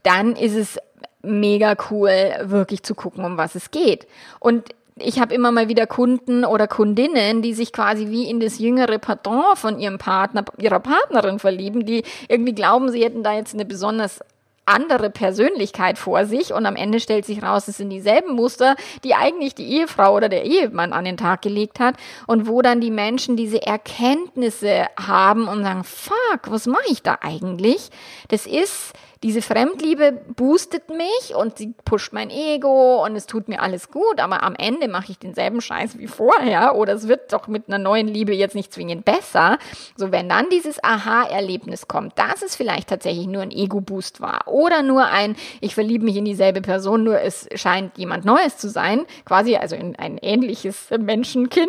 dann 0.03 0.35
ist 0.35 0.55
es 0.55 0.77
mega 1.21 1.75
cool, 1.89 2.11
wirklich 2.43 2.83
zu 2.83 2.95
gucken, 2.95 3.25
um 3.25 3.37
was 3.37 3.55
es 3.55 3.71
geht. 3.71 4.07
Und 4.39 4.69
ich 4.99 5.19
habe 5.19 5.33
immer 5.33 5.51
mal 5.51 5.69
wieder 5.69 5.87
Kunden 5.87 6.45
oder 6.45 6.67
Kundinnen, 6.67 7.41
die 7.41 7.53
sich 7.53 7.73
quasi 7.73 8.09
wie 8.09 8.29
in 8.29 8.39
das 8.39 8.59
jüngere 8.59 8.97
Pardon 8.99 9.55
von 9.55 9.79
ihrem 9.79 9.97
Partner, 9.97 10.45
ihrer 10.57 10.79
Partnerin 10.79 11.39
verlieben, 11.39 11.85
die 11.85 12.03
irgendwie 12.27 12.53
glauben, 12.53 12.91
sie 12.91 13.03
hätten 13.03 13.23
da 13.23 13.33
jetzt 13.33 13.53
eine 13.53 13.65
besonders 13.65 14.19
andere 14.67 15.09
Persönlichkeit 15.09 15.97
vor 15.97 16.25
sich 16.25 16.53
und 16.53 16.65
am 16.65 16.75
Ende 16.75 16.99
stellt 16.99 17.25
sich 17.25 17.41
raus, 17.41 17.67
es 17.67 17.77
sind 17.77 17.89
dieselben 17.89 18.33
Muster, 18.33 18.75
die 19.03 19.15
eigentlich 19.15 19.55
die 19.55 19.71
Ehefrau 19.77 20.13
oder 20.13 20.29
der 20.29 20.43
Ehemann 20.43 20.93
an 20.93 21.05
den 21.05 21.17
Tag 21.17 21.41
gelegt 21.41 21.79
hat 21.79 21.95
und 22.27 22.47
wo 22.47 22.61
dann 22.61 22.81
die 22.81 22.91
Menschen 22.91 23.37
diese 23.37 23.65
Erkenntnisse 23.65 24.87
haben 24.99 25.47
und 25.47 25.63
sagen, 25.63 25.83
fuck, 25.85 26.51
was 26.51 26.67
mache 26.67 26.83
ich 26.89 27.01
da 27.01 27.17
eigentlich? 27.21 27.89
Das 28.27 28.45
ist 28.45 28.93
diese 29.23 29.41
Fremdliebe 29.41 30.13
boostet 30.35 30.89
mich 30.89 31.35
und 31.35 31.57
sie 31.57 31.73
pusht 31.85 32.13
mein 32.13 32.29
Ego 32.29 33.03
und 33.03 33.15
es 33.15 33.25
tut 33.25 33.47
mir 33.47 33.61
alles 33.61 33.89
gut, 33.89 34.19
aber 34.19 34.43
am 34.43 34.55
Ende 34.55 34.87
mache 34.87 35.11
ich 35.11 35.19
denselben 35.19 35.61
Scheiß 35.61 35.97
wie 35.97 36.07
vorher 36.07 36.75
oder 36.75 36.93
es 36.93 37.07
wird 37.07 37.33
doch 37.33 37.47
mit 37.47 37.67
einer 37.67 37.79
neuen 37.79 38.07
Liebe 38.07 38.33
jetzt 38.33 38.55
nicht 38.55 38.73
zwingend 38.73 39.05
besser. 39.05 39.57
So, 39.95 40.11
wenn 40.11 40.29
dann 40.29 40.49
dieses 40.49 40.83
Aha-Erlebnis 40.83 41.87
kommt, 41.87 42.17
dass 42.19 42.41
es 42.43 42.55
vielleicht 42.55 42.89
tatsächlich 42.89 43.27
nur 43.27 43.41
ein 43.41 43.51
Ego-Boost 43.51 44.21
war 44.21 44.47
oder 44.47 44.83
nur 44.83 45.05
ein, 45.05 45.35
ich 45.61 45.73
verliebe 45.73 46.05
mich 46.05 46.15
in 46.15 46.25
dieselbe 46.25 46.61
Person, 46.61 47.03
nur 47.03 47.19
es 47.19 47.47
scheint 47.55 47.97
jemand 47.97 48.25
Neues 48.25 48.57
zu 48.57 48.69
sein, 48.69 49.05
quasi 49.25 49.55
also 49.55 49.75
in 49.75 49.95
ein 49.95 50.17
ähnliches 50.17 50.89
Menschenkind, 50.97 51.67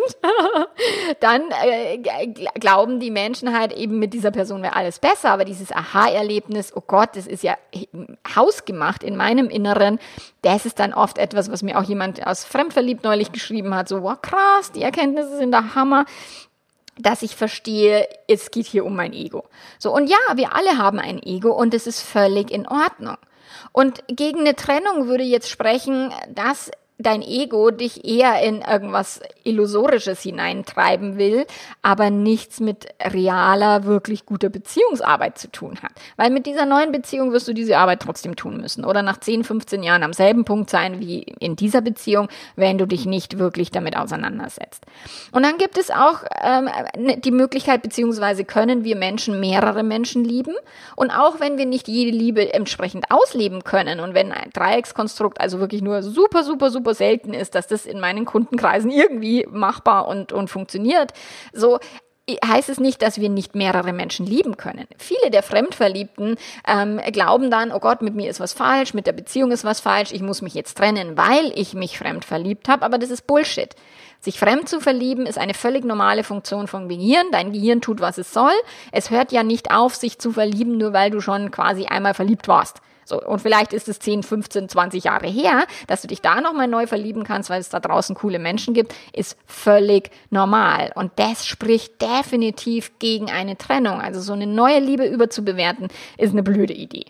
dann 1.21 1.43
äh, 1.65 1.99
glauben 2.61 3.01
die 3.01 3.11
Menschen 3.11 3.57
halt 3.57 3.73
eben 3.73 3.99
mit 3.99 4.13
dieser 4.13 4.31
Person 4.31 4.63
wäre 4.63 4.77
alles 4.77 4.99
besser, 4.99 5.31
aber 5.31 5.45
dieses 5.45 5.73
Aha-Erlebnis, 5.73 6.73
oh 6.75 6.83
Gott, 6.87 7.11
das 7.15 7.27
ist 7.27 7.38
ist 7.39 7.45
ja 7.45 7.57
hausgemacht 8.35 9.03
in 9.03 9.17
meinem 9.17 9.49
Inneren. 9.49 9.99
Das 10.43 10.67
ist 10.67 10.79
dann 10.79 10.93
oft 10.93 11.19
etwas, 11.19 11.51
was 11.51 11.63
mir 11.63 11.79
auch 11.79 11.85
jemand 11.85 12.27
aus 12.27 12.45
Fremdverliebt 12.45 13.05
neulich 13.05 13.33
geschrieben 13.33 13.75
hat. 13.75 13.89
So, 13.89 14.03
wow, 14.03 14.21
krass, 14.21 14.73
die 14.73 14.83
Erkenntnisse 14.83 15.37
sind 15.39 15.53
der 15.53 15.75
Hammer 15.75 16.05
dass 17.01 17.23
ich 17.23 17.37
verstehe, 17.37 18.09
es 18.27 18.51
geht 18.51 18.67
hier 18.67 18.85
um 18.85 18.97
mein 18.97 19.13
Ego. 19.13 19.45
So, 19.79 19.95
und 19.95 20.09
ja, 20.09 20.17
wir 20.35 20.57
alle 20.57 20.79
haben 20.79 20.99
ein 20.99 21.23
Ego 21.23 21.53
und 21.53 21.73
es 21.73 21.87
ist 21.87 22.03
völlig 22.03 22.51
in 22.51 22.67
Ordnung. 22.67 23.17
Und 23.71 24.03
gegen 24.09 24.41
eine 24.41 24.57
Trennung 24.57 25.07
würde 25.07 25.23
jetzt 25.23 25.49
sprechen, 25.49 26.13
dass 26.29 26.73
dein 26.99 27.23
Ego 27.23 27.71
dich 27.71 28.05
eher 28.05 28.43
in 28.43 28.63
irgendwas 28.63 29.21
Illusorisches 29.45 30.21
hineintreiben 30.21 31.17
will, 31.17 31.47
aber 31.81 32.11
nichts 32.11 32.59
mit 32.59 32.89
realer, 33.01 33.85
wirklich 33.85 34.27
guter 34.27 34.49
Beziehungsarbeit 34.49 35.39
zu 35.39 35.51
tun 35.51 35.79
hat. 35.81 35.93
Weil 36.17 36.31
mit 36.31 36.47
dieser 36.47 36.67
neuen 36.67 36.91
Beziehung 36.91 37.33
wirst 37.33 37.47
du 37.47 37.55
diese 37.55 37.79
Arbeit 37.79 38.01
trotzdem 38.01 38.35
tun 38.35 38.61
müssen 38.61 38.85
oder 38.85 39.03
nach 39.03 39.19
10, 39.19 39.45
15 39.45 39.83
Jahren 39.85 40.03
am 40.03 40.13
selben 40.13 40.45
Punkt 40.45 40.71
sein 40.71 40.99
wie 40.99 41.23
in 41.23 41.55
dieser 41.55 41.81
Beziehung, 41.81 42.29
wenn 42.57 42.79
du 42.79 42.87
dich 42.87 43.07
nicht 43.07 43.39
wirklich 43.39 43.71
damit 43.71 43.97
auseinandersetzt. 43.97 44.85
Und 45.31 45.45
dann 45.45 45.57
gibt 45.57 45.79
es 45.79 45.91
auch 45.91 46.25
ähm, 46.43 46.69
ne, 46.97 47.17
die 47.19 47.31
Möglichkeit, 47.31 47.83
beziehungsweise 47.83 48.45
können 48.45 48.83
wir 48.83 48.97
Menschen 48.97 49.39
mehrere 49.39 49.85
Menschen 49.85 50.25
lieben. 50.25 50.55
Und 50.97 51.13
auch 51.13 51.39
wenn 51.39 51.59
wir 51.59 51.67
nicht 51.67 51.87
jede 51.87 52.17
Liebe 52.17 52.53
entsprechend 52.53 53.11
ausleben 53.11 53.63
können 53.63 54.01
und 54.01 54.15
wenn 54.15 54.33
ein 54.33 54.51
Dreieckskonstrukt 54.53 55.41
also 55.41 55.61
wirklich 55.61 55.83
nur 55.83 56.03
super, 56.03 56.43
super, 56.43 56.71
super 56.71 56.88
super 56.89 56.95
selten 56.95 57.35
ist, 57.35 57.55
dass 57.55 57.67
das 57.67 57.87
in 57.87 58.01
meinen 58.01 58.25
Kundenkreisen 58.25 58.91
irgendwie 58.91 59.47
machbar 59.51 60.09
und, 60.09 60.33
und 60.33 60.49
funktioniert. 60.49 61.13
So, 61.53 61.79
heißt 62.45 62.69
es 62.69 62.79
nicht, 62.79 63.03
dass 63.03 63.19
wir 63.19 63.29
nicht 63.29 63.55
mehrere 63.55 63.93
Menschen 63.93 64.27
lieben 64.27 64.57
können. 64.57 64.87
Viele 64.99 65.31
der 65.31 65.43
Fremdverliebten 65.43 66.37
ähm, 66.67 67.01
glauben 67.13 67.51
dann, 67.51 67.73
oh 67.73 67.79
Gott, 67.79 68.03
mit 68.03 68.15
mir 68.15 68.31
ist 68.31 68.41
was 68.41 68.53
falsch, 68.53 68.93
mit 68.95 69.07
der 69.07 69.13
Beziehung 69.13 69.51
ist 69.51 69.65
was 69.65 69.81
falsch, 69.81 70.13
ich 70.13 70.23
muss 70.23 70.43
mich 70.43 70.55
jetzt 70.55 70.77
trennen, 70.77 71.17
weil 71.17 71.53
ich 71.55 71.75
mich 71.75 71.99
fremd 71.99 72.25
verliebt 72.25 72.69
habe, 72.69 72.85
aber 72.85 72.99
das 72.99 73.11
ist 73.11 73.27
Bullshit. 73.27 73.75
Sich 74.21 74.39
fremd 74.39 74.69
zu 74.69 74.81
verlieben 74.81 75.27
ist 75.27 75.39
eine 75.39 75.55
völlig 75.55 75.85
normale 75.85 76.25
Funktion 76.25 76.67
vom 76.67 76.89
Gehirn. 76.89 77.27
Dein 77.31 77.53
Gehirn 77.53 77.81
tut, 77.81 78.01
was 78.01 78.19
es 78.19 78.33
soll. 78.33 78.57
Es 78.91 79.11
hört 79.11 79.31
ja 79.31 79.45
nicht 79.45 79.71
auf, 79.71 79.95
sich 79.95 80.19
zu 80.19 80.33
verlieben, 80.33 80.77
nur 80.77 80.93
weil 80.93 81.11
du 81.11 81.21
schon 81.21 81.53
quasi 81.53 81.87
einmal 81.87 82.15
verliebt 82.15 82.49
warst. 82.49 82.81
So, 83.09 83.21
und 83.23 83.41
vielleicht 83.41 83.73
ist 83.73 83.89
es 83.89 83.99
10, 84.01 84.23
15, 84.23 84.69
20 84.69 85.05
Jahre 85.05 85.27
her, 85.27 85.65
dass 85.87 86.03
du 86.03 86.09
dich 86.09 86.21
da 86.21 86.41
nochmal 86.41 86.69
neu 86.69 86.87
verlieben 86.87 87.25
kannst, 87.25 87.49
weil 87.49 87.61
es 87.61 87.71
da 87.71 87.81
draußen 87.81 88.15
coole 88.15 88.39
Menschen 88.39 88.75
gibt, 88.75 88.95
ist 89.13 89.37
völlig 89.47 90.11
normal. 90.31 90.93
Und 90.95 91.13
das 91.17 91.47
spricht 91.47 92.03
definitiv 92.03 92.99
gegen 92.99 93.31
eine 93.31 93.57
Trennung. 93.57 94.01
Also 94.01 94.21
so 94.21 94.35
eine 94.35 94.47
neue 94.47 94.81
Liebe 94.81 95.07
überzubewerten, 95.07 95.89
ist 96.19 96.33
eine 96.33 96.43
blöde 96.43 96.75
Idee. 96.75 97.07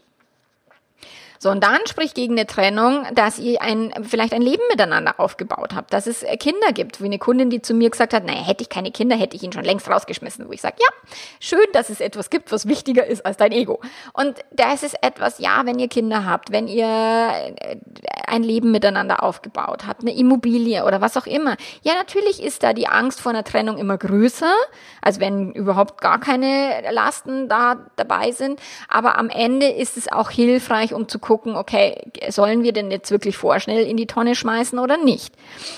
So, 1.39 1.51
und 1.51 1.63
dann 1.63 1.79
spricht 1.87 2.15
gegen 2.15 2.35
eine 2.35 2.47
Trennung, 2.47 3.07
dass 3.15 3.39
ihr 3.39 3.63
ein, 3.63 3.93
vielleicht 4.03 4.33
ein 4.33 4.43
Leben 4.43 4.63
miteinander 4.71 5.15
aufgebaut 5.19 5.75
habt, 5.75 5.93
dass 5.93 6.07
es 6.07 6.25
Kinder 6.41 6.73
gibt, 6.73 7.01
wie 7.01 7.07
eine 7.07 7.19
Kundin, 7.19 7.49
die 7.49 7.63
zu 7.63 7.75
mir 7.75 7.91
gesagt 7.91 8.13
hat, 8.13 8.25
naja, 8.25 8.41
hätte 8.45 8.63
ich 8.63 8.69
keine 8.69 8.91
Kinder, 8.91 9.17
hätte 9.17 9.37
ich 9.37 9.43
ihn 9.43 9.53
schon 9.53 9.65
längst 9.65 9.89
rausgeschmissen. 9.89 10.49
Wo 10.49 10.53
ich 10.53 10.61
sage, 10.61 10.77
ja, 10.79 11.09
schön, 11.41 11.67
dass 11.73 11.91
es 11.91 12.01
etwas 12.01 12.31
gibt, 12.31 12.51
was 12.51 12.67
wichtiger 12.67 13.07
ist 13.07 13.25
als 13.25 13.37
dein 13.37 13.53
Ego. 13.53 13.81
Und 14.13 14.37
das 14.53 14.83
ist 14.83 14.97
etwas, 15.03 15.39
ja, 15.39 15.63
wenn 15.65 15.79
ihr 15.79 15.89
Kinder 15.89 16.25
habt, 16.25 16.51
wenn 16.51 16.67
ihr 16.67 16.87
äh, 16.87 17.77
ein 18.27 18.43
Leben 18.43 18.73
miteinander 18.73 19.23
aufgebaut 19.23 19.87
habt, 19.87 20.03
eine 20.03 20.15
Immobilie 20.15 20.85
oder 20.85 21.01
was 21.01 21.17
auch 21.17 21.27
immer. 21.27 21.57
Ja, 21.83 21.95
natürlich 21.95 22.43
ist 22.43 22.63
da 22.63 22.73
die 22.73 22.89
Angst 22.89 23.21
vor 23.21 23.31
einer 23.31 23.45
Trennung 23.45 23.79
immer 23.79 23.97
größer, 23.97 24.53
als 25.03 25.21
wenn 25.21 25.53
überhaupt 25.53 26.01
gar 26.01 26.19
keine 26.19 26.83
Lasten 26.91 27.49
da 27.49 27.87
dabei 27.97 28.33
sind. 28.33 28.61
Aber 28.89 29.17
am 29.19 29.31
Ende 29.31 29.69
ist 29.69 29.97
es 29.97 30.11
auch 30.11 30.31
hilfreich, 30.31 30.95
um 30.95 31.09
zu 31.09 31.19
gucken, 31.29 31.57
okay, 31.57 32.11
sollen 32.31 32.63
wir 32.63 32.73
denn 32.73 32.91
jetzt 32.91 33.11
wirklich 33.11 33.37
vorschnell 33.37 33.85
in 33.85 33.99
die 33.99 34.07
Tonne 34.07 34.35
schmeißen 34.35 34.79
oder 34.79 34.97
nicht? 34.97 35.35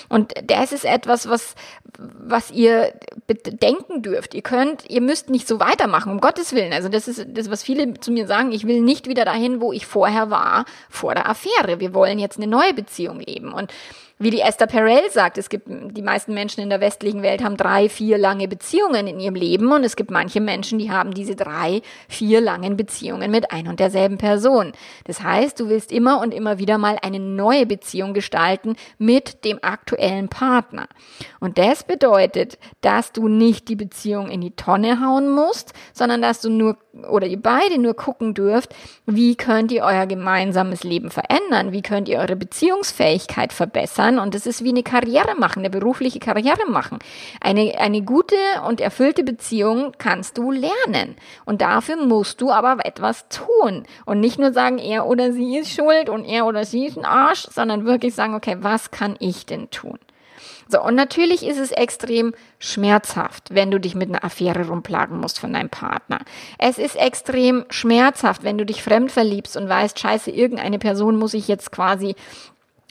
Und 0.08 0.32
das 0.44 0.70
ist 0.70 0.84
etwas, 0.84 1.28
was, 1.28 1.56
was 1.98 2.52
ihr 2.52 2.92
bedenken 3.26 4.00
dürft. 4.00 4.32
Ihr 4.34 4.42
könnt, 4.42 4.88
ihr 4.88 5.00
müsst 5.00 5.28
nicht 5.28 5.48
so 5.48 5.58
weitermachen, 5.58 6.12
um 6.12 6.20
Gottes 6.20 6.54
Willen. 6.54 6.72
Also 6.72 6.88
das 6.88 7.08
ist 7.08 7.26
das, 7.30 7.50
was 7.50 7.64
viele 7.64 7.94
zu 7.94 8.12
mir 8.12 8.28
sagen, 8.28 8.52
ich 8.52 8.64
will 8.64 8.80
nicht 8.80 9.08
wieder 9.08 9.24
dahin, 9.24 9.60
wo 9.60 9.72
ich 9.72 9.86
vorher 9.86 10.30
war, 10.30 10.66
vor 10.88 11.16
der 11.16 11.28
Affäre. 11.28 11.80
Wir 11.80 11.94
wollen 11.94 12.20
jetzt 12.20 12.36
eine 12.36 12.46
neue 12.46 12.72
Beziehung 12.72 13.18
leben. 13.18 13.52
Und 13.52 13.72
Wie 14.22 14.28
die 14.28 14.42
Esther 14.42 14.66
Perel 14.66 15.00
sagt, 15.10 15.38
es 15.38 15.48
gibt 15.48 15.66
die 15.66 16.02
meisten 16.02 16.34
Menschen 16.34 16.60
in 16.60 16.68
der 16.68 16.82
westlichen 16.82 17.22
Welt 17.22 17.42
haben 17.42 17.56
drei, 17.56 17.88
vier 17.88 18.18
lange 18.18 18.48
Beziehungen 18.48 19.06
in 19.06 19.18
ihrem 19.18 19.34
Leben 19.34 19.72
und 19.72 19.82
es 19.82 19.96
gibt 19.96 20.10
manche 20.10 20.42
Menschen, 20.42 20.78
die 20.78 20.90
haben 20.90 21.14
diese 21.14 21.36
drei, 21.36 21.80
vier 22.06 22.42
langen 22.42 22.76
Beziehungen 22.76 23.30
mit 23.30 23.50
ein 23.50 23.66
und 23.66 23.80
derselben 23.80 24.18
Person. 24.18 24.72
Das 25.04 25.22
heißt, 25.22 25.58
du 25.58 25.70
willst 25.70 25.90
immer 25.90 26.20
und 26.20 26.34
immer 26.34 26.58
wieder 26.58 26.76
mal 26.76 26.98
eine 27.00 27.18
neue 27.18 27.64
Beziehung 27.64 28.12
gestalten 28.12 28.76
mit 28.98 29.42
dem 29.46 29.58
aktuellen 29.62 30.28
Partner. 30.28 30.86
Und 31.40 31.56
das 31.56 31.84
bedeutet, 31.84 32.58
dass 32.82 33.12
du 33.12 33.26
nicht 33.26 33.68
die 33.68 33.76
Beziehung 33.76 34.28
in 34.28 34.42
die 34.42 34.54
Tonne 34.54 35.00
hauen 35.00 35.30
musst, 35.30 35.72
sondern 35.94 36.20
dass 36.20 36.42
du 36.42 36.50
nur 36.50 36.76
oder 37.08 37.26
ihr 37.26 37.40
beide 37.40 37.80
nur 37.80 37.94
gucken 37.94 38.34
dürft, 38.34 38.74
wie 39.06 39.36
könnt 39.36 39.70
ihr 39.72 39.84
euer 39.84 40.06
gemeinsames 40.06 40.82
Leben 40.82 41.10
verändern, 41.10 41.72
wie 41.72 41.82
könnt 41.82 42.08
ihr 42.08 42.18
eure 42.18 42.36
Beziehungsfähigkeit 42.36 43.52
verbessern 43.52 44.09
und 44.18 44.34
das 44.34 44.46
ist 44.46 44.64
wie 44.64 44.70
eine 44.70 44.82
Karriere 44.82 45.34
machen, 45.36 45.60
eine 45.60 45.70
berufliche 45.70 46.18
Karriere 46.18 46.68
machen. 46.68 46.98
Eine, 47.40 47.78
eine 47.78 48.02
gute 48.02 48.36
und 48.66 48.80
erfüllte 48.80 49.24
Beziehung 49.24 49.92
kannst 49.98 50.38
du 50.38 50.50
lernen 50.50 51.16
und 51.44 51.60
dafür 51.60 51.96
musst 51.96 52.40
du 52.40 52.50
aber 52.50 52.84
etwas 52.84 53.28
tun 53.28 53.84
und 54.04 54.20
nicht 54.20 54.38
nur 54.38 54.52
sagen, 54.52 54.78
er 54.78 55.06
oder 55.06 55.32
sie 55.32 55.58
ist 55.58 55.70
schuld 55.70 56.08
und 56.08 56.24
er 56.24 56.46
oder 56.46 56.64
sie 56.64 56.86
ist 56.86 56.98
ein 56.98 57.04
Arsch, 57.04 57.46
sondern 57.50 57.84
wirklich 57.84 58.14
sagen, 58.14 58.34
okay, 58.34 58.56
was 58.60 58.90
kann 58.90 59.16
ich 59.18 59.46
denn 59.46 59.70
tun? 59.70 59.98
So, 60.70 60.80
und 60.80 60.94
natürlich 60.94 61.44
ist 61.44 61.58
es 61.58 61.72
extrem 61.72 62.32
schmerzhaft, 62.60 63.52
wenn 63.52 63.72
du 63.72 63.80
dich 63.80 63.96
mit 63.96 64.08
einer 64.08 64.22
Affäre 64.22 64.68
rumplagen 64.68 65.18
musst 65.18 65.40
von 65.40 65.52
deinem 65.52 65.68
Partner. 65.68 66.20
Es 66.58 66.78
ist 66.78 66.94
extrem 66.94 67.64
schmerzhaft, 67.70 68.44
wenn 68.44 68.56
du 68.56 68.64
dich 68.64 68.80
fremd 68.82 69.10
verliebst 69.10 69.56
und 69.56 69.68
weißt, 69.68 69.98
scheiße, 69.98 70.30
irgendeine 70.30 70.78
Person 70.78 71.18
muss 71.18 71.34
ich 71.34 71.48
jetzt 71.48 71.72
quasi 71.72 72.14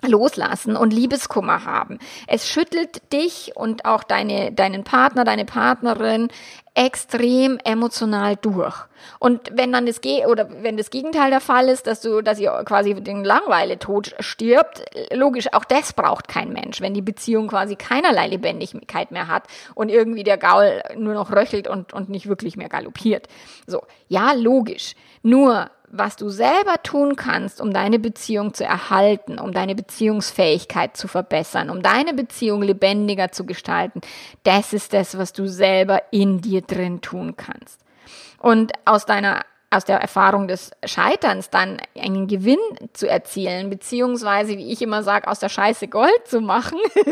loslassen 0.06 0.76
und 0.76 0.94
Liebeskummer 0.94 1.66
haben. 1.66 2.00
Es 2.28 2.48
schüttelt 2.48 3.12
dich 3.12 3.54
und 3.56 3.86
auch 3.86 4.04
deine, 4.04 4.52
deinen 4.52 4.84
Partner, 4.84 5.24
deine 5.24 5.46
Partnerin 5.46 6.30
extrem 6.76 7.58
emotional 7.66 8.38
durch. 8.38 8.76
Und 9.20 9.50
wenn 9.52 9.72
dann 9.72 9.86
das 9.86 10.02
Ge 10.02 10.26
oder 10.28 10.48
wenn 10.64 10.78
das 10.78 10.90
Gegenteil 10.90 11.30
der 11.30 11.42
Fall 11.42 11.68
ist, 11.68 11.88
dass 11.88 12.00
du, 12.02 12.22
dass 12.22 12.40
ihr 12.40 12.52
quasi 12.66 12.94
den 12.96 13.24
Langweile 13.24 13.80
tot 13.80 14.16
stirbt, 14.20 14.86
logisch, 15.12 15.52
auch 15.52 15.66
das 15.66 15.94
braucht 15.94 16.28
kein 16.28 16.54
Mensch, 16.54 16.80
wenn 16.80 16.94
die 16.94 17.02
Beziehung 17.02 17.48
quasi 17.48 17.76
keinerlei 17.76 18.28
Lebendigkeit 18.28 19.12
mehr 19.12 19.28
hat 19.28 19.44
und 19.76 19.90
irgendwie 19.90 20.24
der 20.24 20.38
Gaul 20.38 20.82
nur 20.96 21.14
noch 21.14 21.32
röchelt 21.32 21.68
und, 21.68 21.92
und 21.94 22.10
nicht 22.10 22.28
wirklich 22.28 22.56
mehr 22.56 22.70
galoppiert. 22.70 23.28
So. 23.68 23.84
Ja, 24.08 24.32
logisch. 24.34 24.96
Nur, 25.22 25.70
was 25.92 26.16
du 26.16 26.30
selber 26.30 26.82
tun 26.84 27.16
kannst, 27.16 27.60
um 27.62 27.74
deine 27.74 28.00
Beziehung 28.00 28.54
zu 28.54 28.64
erhalten, 28.64 29.40
um 29.40 29.52
deine 29.52 29.76
Beziehungsfähigkeit 29.76 30.96
zu 30.96 31.08
verbessern, 31.08 31.70
um 31.70 31.82
deine 31.82 32.14
Beziehung 32.14 32.62
lebendiger 32.62 33.32
zu 33.32 33.46
gestalten, 33.46 34.02
das 34.44 34.74
ist 34.74 34.94
das, 34.94 35.18
was 35.18 35.34
du 35.34 35.48
selber 35.48 36.02
in 36.12 36.42
dir 36.42 36.62
drin 36.62 37.02
tun 37.02 37.36
kannst. 37.36 37.82
Und 38.38 38.72
aus 38.86 39.06
deiner 39.06 39.44
aus 39.72 39.86
der 39.86 40.00
Erfahrung 40.00 40.48
des 40.48 40.72
Scheiterns 40.84 41.52
dann 41.52 41.78
einen 41.96 42.28
Gewinn 42.28 42.58
zu 42.94 43.08
erzielen, 43.08 43.70
beziehungsweise, 43.70 44.58
wie 44.58 44.72
ich 44.72 44.82
immer 44.82 45.04
sage, 45.04 45.28
aus 45.28 45.40
der 45.40 45.50
Scheiße 45.50 45.88
Gold 45.88 46.26
zu 46.26 46.42
machen, 46.42 46.80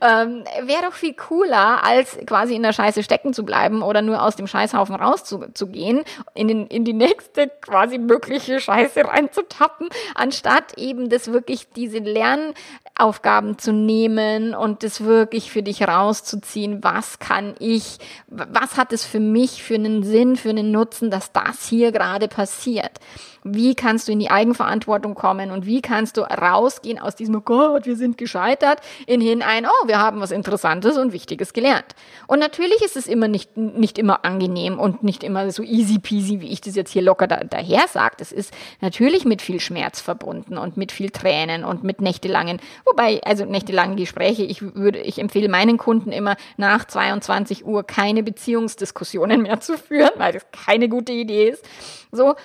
ähm, 0.00 0.44
wäre 0.62 0.82
doch 0.82 0.94
viel 0.94 1.14
cooler, 1.14 1.84
als 1.84 2.18
quasi 2.26 2.56
in 2.56 2.62
der 2.62 2.72
Scheiße 2.72 3.04
stecken 3.04 3.32
zu 3.32 3.44
bleiben 3.44 3.82
oder 3.82 4.02
nur 4.02 4.22
aus 4.22 4.34
dem 4.34 4.48
Scheißhaufen 4.48 4.96
rauszugehen, 4.96 6.02
in, 6.34 6.66
in 6.66 6.84
die 6.84 6.92
nächste 6.92 7.48
quasi 7.60 7.98
mögliche 7.98 8.58
Scheiße 8.58 9.04
reinzutappen, 9.04 9.88
anstatt 10.16 10.76
eben 10.78 11.08
das 11.08 11.32
wirklich 11.32 11.68
diese 11.70 11.98
Lern 11.98 12.54
Aufgaben 12.98 13.58
zu 13.58 13.72
nehmen 13.72 14.54
und 14.54 14.82
das 14.82 15.02
wirklich 15.04 15.50
für 15.50 15.62
dich 15.62 15.86
rauszuziehen. 15.86 16.84
Was 16.84 17.18
kann 17.18 17.54
ich, 17.58 17.98
was 18.28 18.76
hat 18.76 18.92
es 18.92 19.04
für 19.04 19.20
mich 19.20 19.62
für 19.62 19.74
einen 19.74 20.02
Sinn, 20.02 20.36
für 20.36 20.50
einen 20.50 20.70
Nutzen, 20.70 21.10
dass 21.10 21.32
das 21.32 21.66
hier 21.66 21.91
gerade 21.92 22.28
passiert? 22.28 22.98
Wie 23.44 23.74
kannst 23.74 24.08
du 24.08 24.12
in 24.12 24.20
die 24.20 24.30
Eigenverantwortung 24.30 25.14
kommen 25.14 25.50
und 25.50 25.66
wie 25.66 25.82
kannst 25.82 26.16
du 26.16 26.22
rausgehen 26.22 26.98
aus 26.98 27.16
diesem, 27.16 27.36
oh 27.36 27.40
Gott, 27.40 27.86
wir 27.86 27.96
sind 27.96 28.16
gescheitert, 28.16 28.80
in 29.06 29.20
hin 29.20 29.42
ein, 29.42 29.66
oh, 29.66 29.88
wir 29.88 29.98
haben 29.98 30.20
was 30.20 30.30
Interessantes 30.30 30.96
und 30.96 31.12
Wichtiges 31.12 31.52
gelernt. 31.52 31.96
Und 32.28 32.38
natürlich 32.38 32.82
ist 32.82 32.96
es 32.96 33.06
immer 33.06 33.26
nicht, 33.26 33.56
nicht 33.56 33.98
immer 33.98 34.24
angenehm 34.24 34.78
und 34.78 35.02
nicht 35.02 35.24
immer 35.24 35.50
so 35.50 35.62
easy 35.62 35.98
peasy, 35.98 36.40
wie 36.40 36.52
ich 36.52 36.60
das 36.60 36.76
jetzt 36.76 36.92
hier 36.92 37.02
locker 37.02 37.26
da, 37.26 37.42
daher 37.42 37.88
sage. 37.88 38.16
Es 38.20 38.30
ist 38.30 38.54
natürlich 38.80 39.24
mit 39.24 39.42
viel 39.42 39.58
Schmerz 39.58 40.00
verbunden 40.00 40.56
und 40.56 40.76
mit 40.76 40.92
viel 40.92 41.10
Tränen 41.10 41.64
und 41.64 41.82
mit 41.82 42.00
nächtelangen, 42.00 42.60
wobei, 42.84 43.20
also 43.24 43.44
nächtelangen 43.44 43.96
Gespräche, 43.96 44.44
ich 44.44 44.62
würde, 44.62 45.00
ich 45.00 45.18
empfehle 45.18 45.48
meinen 45.48 45.78
Kunden 45.78 46.12
immer 46.12 46.36
nach 46.56 46.84
22 46.84 47.66
Uhr 47.66 47.82
keine 47.84 48.22
Beziehungsdiskussionen 48.22 49.42
mehr 49.42 49.60
zu 49.60 49.76
führen, 49.76 50.12
weil 50.16 50.32
das 50.32 50.46
keine 50.52 50.88
gute 50.88 51.12
Idee 51.12 51.48
ist. 51.48 51.64
So, 52.12 52.36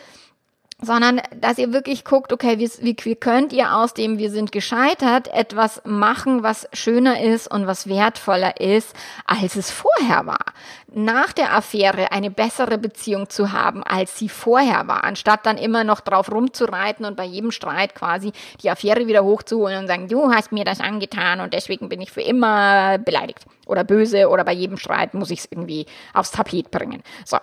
sondern 0.79 1.21
dass 1.35 1.57
ihr 1.57 1.73
wirklich 1.73 2.05
guckt, 2.05 2.31
okay, 2.31 2.59
wie, 2.59 2.69
wie, 2.81 2.95
wie 3.03 3.15
könnt 3.15 3.51
ihr 3.51 3.75
aus 3.75 3.95
dem 3.95 4.19
wir 4.19 4.29
sind 4.29 4.51
gescheitert 4.51 5.27
etwas 5.29 5.81
machen, 5.85 6.43
was 6.43 6.67
schöner 6.71 7.19
ist 7.19 7.49
und 7.49 7.65
was 7.65 7.87
wertvoller 7.87 8.61
ist, 8.61 8.95
als 9.25 9.55
es 9.55 9.71
vorher 9.71 10.27
war. 10.27 10.45
Nach 10.93 11.33
der 11.33 11.55
Affäre 11.55 12.11
eine 12.11 12.29
bessere 12.29 12.77
Beziehung 12.77 13.27
zu 13.29 13.51
haben, 13.51 13.83
als 13.83 14.19
sie 14.19 14.29
vorher 14.29 14.87
war, 14.87 15.03
anstatt 15.03 15.47
dann 15.47 15.57
immer 15.57 15.83
noch 15.83 15.99
drauf 15.99 16.31
rumzureiten 16.31 17.05
und 17.05 17.17
bei 17.17 17.25
jedem 17.25 17.51
Streit 17.51 17.95
quasi 17.95 18.31
die 18.61 18.69
Affäre 18.69 19.07
wieder 19.07 19.23
hochzuholen 19.23 19.79
und 19.79 19.87
sagen, 19.87 20.07
du 20.07 20.31
hast 20.31 20.51
mir 20.51 20.63
das 20.63 20.79
angetan 20.79 21.41
und 21.41 21.53
deswegen 21.53 21.89
bin 21.89 22.01
ich 22.01 22.11
für 22.11 22.21
immer 22.21 22.99
beleidigt 22.99 23.45
oder 23.65 23.83
böse 23.83 24.29
oder 24.29 24.43
bei 24.43 24.53
jedem 24.53 24.77
Streit 24.77 25.15
muss 25.15 25.31
ich 25.31 25.39
es 25.39 25.47
irgendwie 25.49 25.87
aufs 26.13 26.31
Tapet 26.31 26.69
bringen. 26.69 27.01
So. 27.25 27.37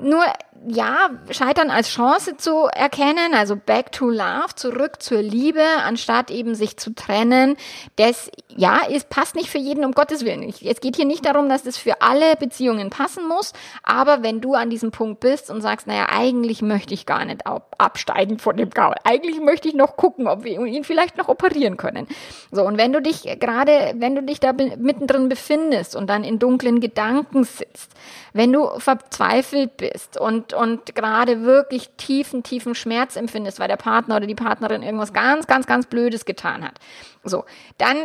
Nur 0.00 0.24
ja, 0.66 1.10
Scheitern 1.30 1.70
als 1.70 1.88
Chance 1.88 2.36
zu 2.36 2.66
erkennen, 2.66 3.34
also 3.34 3.56
back 3.56 3.92
to 3.92 4.08
love, 4.08 4.54
zurück 4.56 5.00
zur 5.00 5.22
Liebe, 5.22 5.62
anstatt 5.84 6.30
eben 6.30 6.54
sich 6.54 6.76
zu 6.76 6.94
trennen, 6.94 7.56
das 7.96 8.30
ja, 8.56 8.80
es 8.90 9.04
passt 9.04 9.36
nicht 9.36 9.50
für 9.50 9.58
jeden 9.58 9.84
um 9.84 9.92
Gottes 9.92 10.24
Willen. 10.24 10.42
Es 10.42 10.80
geht 10.80 10.96
hier 10.96 11.04
nicht 11.04 11.24
darum, 11.24 11.48
dass 11.48 11.62
das 11.62 11.76
für 11.76 12.02
alle 12.02 12.34
Beziehungen 12.34 12.90
passen 12.90 13.28
muss, 13.28 13.52
aber 13.84 14.24
wenn 14.24 14.40
du 14.40 14.54
an 14.54 14.68
diesem 14.68 14.90
Punkt 14.90 15.20
bist 15.20 15.48
und 15.48 15.60
sagst, 15.60 15.86
naja, 15.86 16.06
eigentlich 16.10 16.60
möchte 16.60 16.92
ich 16.92 17.06
gar 17.06 17.24
nicht 17.24 17.42
absteigen 17.78 18.38
von 18.38 18.56
dem 18.56 18.70
Gaul, 18.70 18.94
eigentlich 19.04 19.40
möchte 19.40 19.68
ich 19.68 19.74
noch 19.74 19.96
gucken, 19.96 20.26
ob 20.26 20.42
wir 20.42 20.58
ihn 20.60 20.82
vielleicht 20.82 21.16
noch 21.18 21.28
operieren 21.28 21.76
können. 21.76 22.08
So, 22.50 22.64
und 22.64 22.78
wenn 22.78 22.92
du 22.92 23.00
dich 23.00 23.22
gerade, 23.38 23.94
wenn 23.96 24.16
du 24.16 24.22
dich 24.22 24.40
da 24.40 24.52
mittendrin 24.52 25.28
befindest 25.28 25.94
und 25.94 26.08
dann 26.08 26.24
in 26.24 26.40
dunklen 26.40 26.80
Gedanken 26.80 27.44
sitzt, 27.44 27.92
wenn 28.32 28.52
du 28.52 28.68
verzweifelt 28.80 29.76
bist 29.76 29.87
und, 30.18 30.52
und 30.52 30.94
gerade 30.94 31.42
wirklich 31.42 31.90
tiefen, 31.96 32.42
tiefen 32.42 32.74
Schmerz 32.74 33.16
empfindest, 33.16 33.58
weil 33.60 33.68
der 33.68 33.76
Partner 33.76 34.16
oder 34.16 34.26
die 34.26 34.34
Partnerin 34.34 34.82
irgendwas 34.82 35.12
ganz, 35.12 35.46
ganz, 35.46 35.66
ganz 35.66 35.86
Blödes 35.86 36.24
getan 36.24 36.64
hat, 36.64 36.78
so, 37.24 37.44
dann 37.78 37.96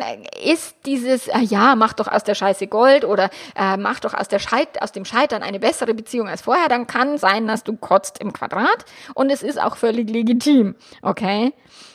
ist 0.43 0.75
dieses, 0.85 1.27
äh, 1.27 1.39
ja, 1.39 1.75
mach 1.75 1.93
doch 1.93 2.07
aus 2.07 2.23
der 2.23 2.35
Scheiße 2.35 2.67
Gold 2.67 3.05
oder 3.05 3.29
äh, 3.55 3.77
mach 3.77 3.99
doch 3.99 4.13
aus, 4.13 4.27
der 4.27 4.39
Scheit 4.39 4.81
aus 4.81 4.91
dem 4.91 5.05
Scheitern 5.05 5.43
eine 5.43 5.59
bessere 5.59 5.93
Beziehung 5.93 6.27
als 6.27 6.41
vorher, 6.41 6.67
dann 6.67 6.87
kann 6.87 7.17
sein, 7.17 7.47
dass 7.47 7.63
du 7.63 7.75
kotzt 7.75 8.19
im 8.19 8.33
Quadrat 8.33 8.85
und 9.13 9.31
es 9.31 9.43
ist 9.43 9.61
auch 9.61 9.77
völlig 9.77 10.09
legitim, 10.09 10.75
okay? 11.01 11.53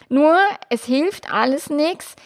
Nur, 0.08 0.38
es 0.70 0.84
hilft 0.84 1.32
alles 1.32 1.68
nichts 1.68 2.16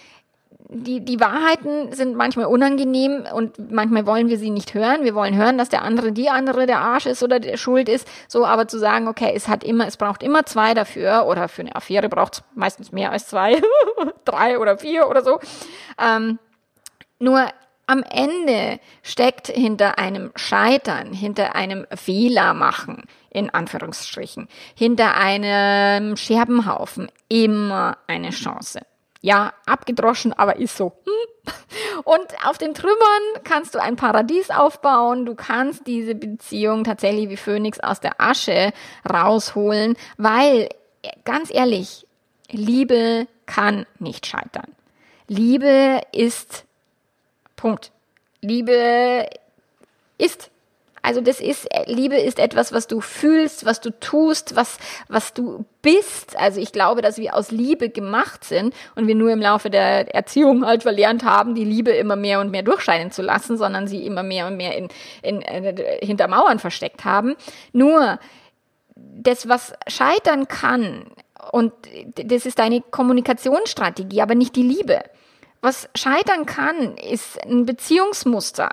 die, 0.75 1.05
die 1.05 1.21
Wahrheiten 1.21 1.93
sind 1.93 2.17
manchmal 2.17 2.47
unangenehm 2.47 3.27
und 3.35 3.71
manchmal 3.71 4.07
wollen 4.07 4.29
wir 4.29 4.39
sie 4.39 4.51
nicht 4.51 4.75
hören. 4.75 5.05
Wir 5.05 5.15
wollen 5.15 5.37
hören, 5.37 5.59
dass 5.59 5.69
der 5.69 5.83
andere 5.83 6.13
die 6.13 6.31
andere 6.31 6.67
der 6.67 6.81
Arsch 6.81 7.07
ist 7.07 7.23
oder 7.23 7.41
der 7.41 7.57
Schuld 7.57 7.89
ist. 7.89 8.09
So, 8.29 8.47
aber 8.47 8.69
zu 8.69 8.79
sagen, 8.79 9.09
okay, 9.09 9.33
es 9.35 9.49
hat 9.49 9.65
immer, 9.65 9.87
es 9.87 9.97
braucht 9.97 10.23
immer 10.23 10.45
zwei 10.47 10.75
dafür 10.75 11.27
oder 11.27 11.49
für 11.49 11.63
eine 11.63 11.77
Affäre 11.77 12.09
braucht 12.09 12.35
es 12.35 12.45
meistens 12.55 12.93
mehr 12.93 13.13
als 13.13 13.29
zwei, 13.29 13.61
drei 14.25 14.59
oder 14.59 14.79
vier 14.79 15.09
oder 15.09 15.23
so. 15.23 15.39
Ähm, 15.99 16.39
nur 17.19 17.47
am 17.87 18.03
Ende 18.03 18.81
steckt 19.03 19.49
hinter 19.49 19.99
einem 19.99 20.33
Scheitern, 20.37 21.13
hinter 21.13 21.55
einem 21.55 21.87
Fehler 21.95 22.55
machen, 22.55 23.05
in 23.31 23.51
Anführungsstrichen, 23.51 24.49
hinter 24.75 25.17
einem 25.17 26.17
Scherbenhaufen 26.17 27.11
immer 27.29 27.99
eine 28.07 28.31
Chance 28.31 28.81
ja, 29.23 29.55
abgedroschen, 29.67 30.33
aber 30.33 30.57
ist 30.57 30.77
so. 30.77 30.93
Hm. 31.05 31.53
Und 32.05 32.27
auf 32.45 32.59
den 32.59 32.75
Trümmern 32.75 33.23
kannst 33.45 33.75
du 33.75 33.81
ein 33.81 33.97
Paradies 33.97 34.51
aufbauen. 34.51 35.25
Du 35.25 35.35
kannst 35.35 35.87
diese 35.87 36.15
Beziehung 36.15 36.85
tatsächlich 36.85 37.29
wie 37.31 37.37
Phönix 37.37 37.81
aus 37.81 38.01
der 38.01 38.21
Asche 38.21 38.73
rausholen, 39.09 39.97
weil, 40.19 40.69
ganz 41.25 41.53
ehrlich, 41.53 42.07
Liebe 42.51 43.27
kann 43.47 43.87
nicht 43.99 44.27
scheitern. 44.27 44.75
Liebe 45.29 46.01
ist 46.13 46.65
Punkt. 47.57 47.93
Liebe 48.41 49.29
ist 50.19 50.52
Also 51.03 51.21
das 51.21 51.41
ist, 51.41 51.69
Liebe 51.87 52.17
ist 52.17 52.39
etwas, 52.39 52.73
was 52.73 52.87
du 52.87 53.01
fühlst, 53.01 53.67
was 53.67 53.81
du 53.81 53.91
tust, 53.99 54.55
was, 54.55 54.79
was 55.09 55.35
du 55.35 55.65
bist. 55.83 56.37
Also 56.39 56.61
ich 56.61 56.71
glaube, 56.71 57.03
dass 57.03 57.19
wir 57.19 57.35
aus 57.35 57.51
Liebe 57.51 57.91
gemacht 57.91 58.45
sind 58.45 58.73
und 58.95 59.09
wir 59.09 59.17
nur 59.17 59.33
im 59.33 59.41
Laufe 59.41 59.69
der 59.69 60.15
Erziehung 60.15 60.65
halt 60.65 60.85
verlernt 60.85 61.25
haben, 61.25 61.57
die 61.57 61.65
Liebe 61.65 61.91
immer 61.91 62.15
mehr 62.15 62.39
und 62.39 62.53
mehr 62.53 62.63
durchscheinen 62.63 63.11
zu 63.11 63.21
lassen, 63.21 63.57
sondern 63.57 63.89
sie 63.89 64.07
immer 64.07 64.23
mehr 64.23 64.47
und 64.47 64.57
mehr 64.57 64.77
in, 64.77 64.89
in 65.23 65.43
äh, 65.43 65.99
hinter 66.07 66.29
Mauern 66.29 66.61
versteckt 66.61 67.05
haben. 67.05 67.35
Nur 67.73 68.21
das, 68.95 69.49
was 69.49 69.73
scheitern 69.89 70.47
kann, 70.47 71.07
und 71.51 71.73
das 72.15 72.47
ist 72.47 72.61
deine 72.61 72.81
Kommunikationsstrategie, 72.81 74.23
aber 74.23 74.37
nicht 74.37 74.55
die 74.55 74.63
Liebe. 74.63 75.03
Was 75.61 75.89
scheitern 75.97 76.47
kann, 76.47 76.97
ist 76.97 77.43
ein 77.45 77.67
Beziehungsmuster 77.67 78.71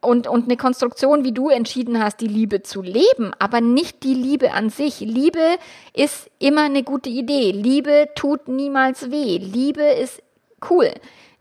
und, 0.00 0.26
und 0.26 0.44
eine 0.44 0.56
Konstruktion, 0.56 1.24
wie 1.24 1.32
du 1.32 1.48
entschieden 1.48 2.02
hast, 2.02 2.20
die 2.20 2.26
Liebe 2.26 2.62
zu 2.62 2.82
leben, 2.82 3.32
aber 3.38 3.60
nicht 3.60 4.02
die 4.02 4.14
Liebe 4.14 4.52
an 4.52 4.70
sich. 4.70 5.00
Liebe 5.00 5.58
ist 5.94 6.30
immer 6.38 6.62
eine 6.62 6.82
gute 6.82 7.10
Idee. 7.10 7.50
Liebe 7.52 8.08
tut 8.14 8.48
niemals 8.48 9.10
weh. 9.10 9.38
Liebe 9.38 9.82
ist 9.82 10.22
cool. 10.70 10.90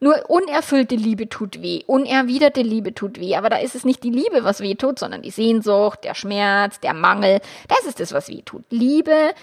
Nur 0.01 0.29
unerfüllte 0.29 0.95
Liebe 0.95 1.27
tut 1.27 1.61
weh, 1.61 1.83
unerwiderte 1.85 2.61
Liebe 2.61 2.95
tut 2.95 3.19
weh, 3.19 3.35
aber 3.35 3.49
da 3.49 3.57
ist 3.57 3.75
es 3.75 3.83
nicht 3.83 4.01
die 4.01 4.11
Liebe, 4.11 4.45
was 4.45 4.61
weh 4.61 4.75
tut, 4.75 4.97
sondern 4.97 5.21
die 5.21 5.29
Sehnsucht, 5.29 6.05
der 6.05 6.15
Schmerz, 6.15 6.79
der 6.79 6.93
Mangel. 6.93 7.41
Das 7.67 7.85
ist 7.85 7.99
es, 7.99 8.13
was 8.13 8.29
weh 8.29 8.41
tut. 8.41 8.63
Liebe 8.69 9.33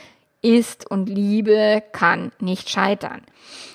ist 0.46 0.88
und 0.88 1.09
Liebe 1.09 1.82
kann 1.90 2.30
nicht 2.38 2.70
scheitern. 2.70 3.22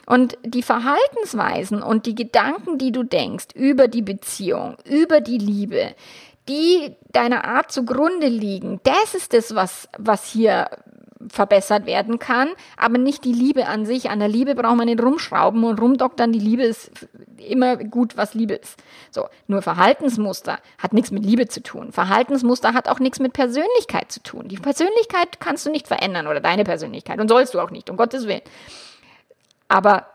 Und 0.06 0.38
die 0.44 0.64
Verhaltensweisen 0.64 1.84
und 1.84 2.06
die 2.06 2.16
Gedanken, 2.16 2.78
die 2.78 2.94
du 2.94 3.04
denkst 3.04 3.48
über 3.54 3.90
die 3.90 4.02
Beziehung, 4.02 4.78
über 4.86 5.20
die 5.20 5.38
Liebe, 5.38 5.94
die 6.48 6.96
deiner 7.12 7.44
Art 7.44 7.72
zugrunde 7.72 8.28
liegen, 8.28 8.80
das 8.84 9.16
ist 9.16 9.34
das, 9.34 9.54
was, 9.54 9.90
was 9.98 10.26
hier 10.26 10.70
verbessert 11.30 11.86
werden 11.86 12.20
kann, 12.20 12.50
aber 12.78 12.98
nicht 12.98 13.24
die 13.26 13.34
Liebe 13.34 13.68
an 13.68 13.86
sich. 13.86 14.10
An 14.10 14.20
der 14.20 14.28
Liebe 14.28 14.56
braucht 14.56 14.78
man 14.78 14.86
nicht 14.86 15.02
rumschrauben 15.02 15.64
und 15.64 15.80
rumdoktern. 15.80 16.32
Die 16.32 16.40
Liebe 16.40 16.64
ist 16.64 16.92
immer 17.38 17.78
gut, 17.78 18.18
was 18.18 18.34
Liebe 18.34 18.56
ist. 18.56 18.82
So, 19.10 19.28
nur 19.48 19.62
Verhaltensmuster 19.62 20.60
hat 20.78 20.94
nichts 20.94 21.12
mit 21.12 21.26
Liebe 21.26 21.48
zu 21.48 21.62
tun. 21.62 21.92
Verhaltensmuster 21.92 22.74
hat 22.74 22.88
auch 22.88 23.00
nichts 23.00 23.20
mit 23.20 23.34
Persönlichkeit 23.34 24.12
zu 24.12 24.22
tun. 24.22 24.48
Die 24.48 24.58
Persönlichkeit 24.58 25.40
kannst 25.40 25.66
du 25.66 25.72
nicht 25.72 25.88
verändern 25.88 26.28
oder 26.28 26.40
deine 26.40 26.64
Persönlichkeit 26.64 27.20
und 27.20 27.28
sollst 27.28 27.54
du 27.54 27.60
auch 27.60 27.72
nicht, 27.72 27.90
um 27.90 27.98
Gottes 27.98 28.28
Willen. 28.28 28.42
Aber 29.68 30.08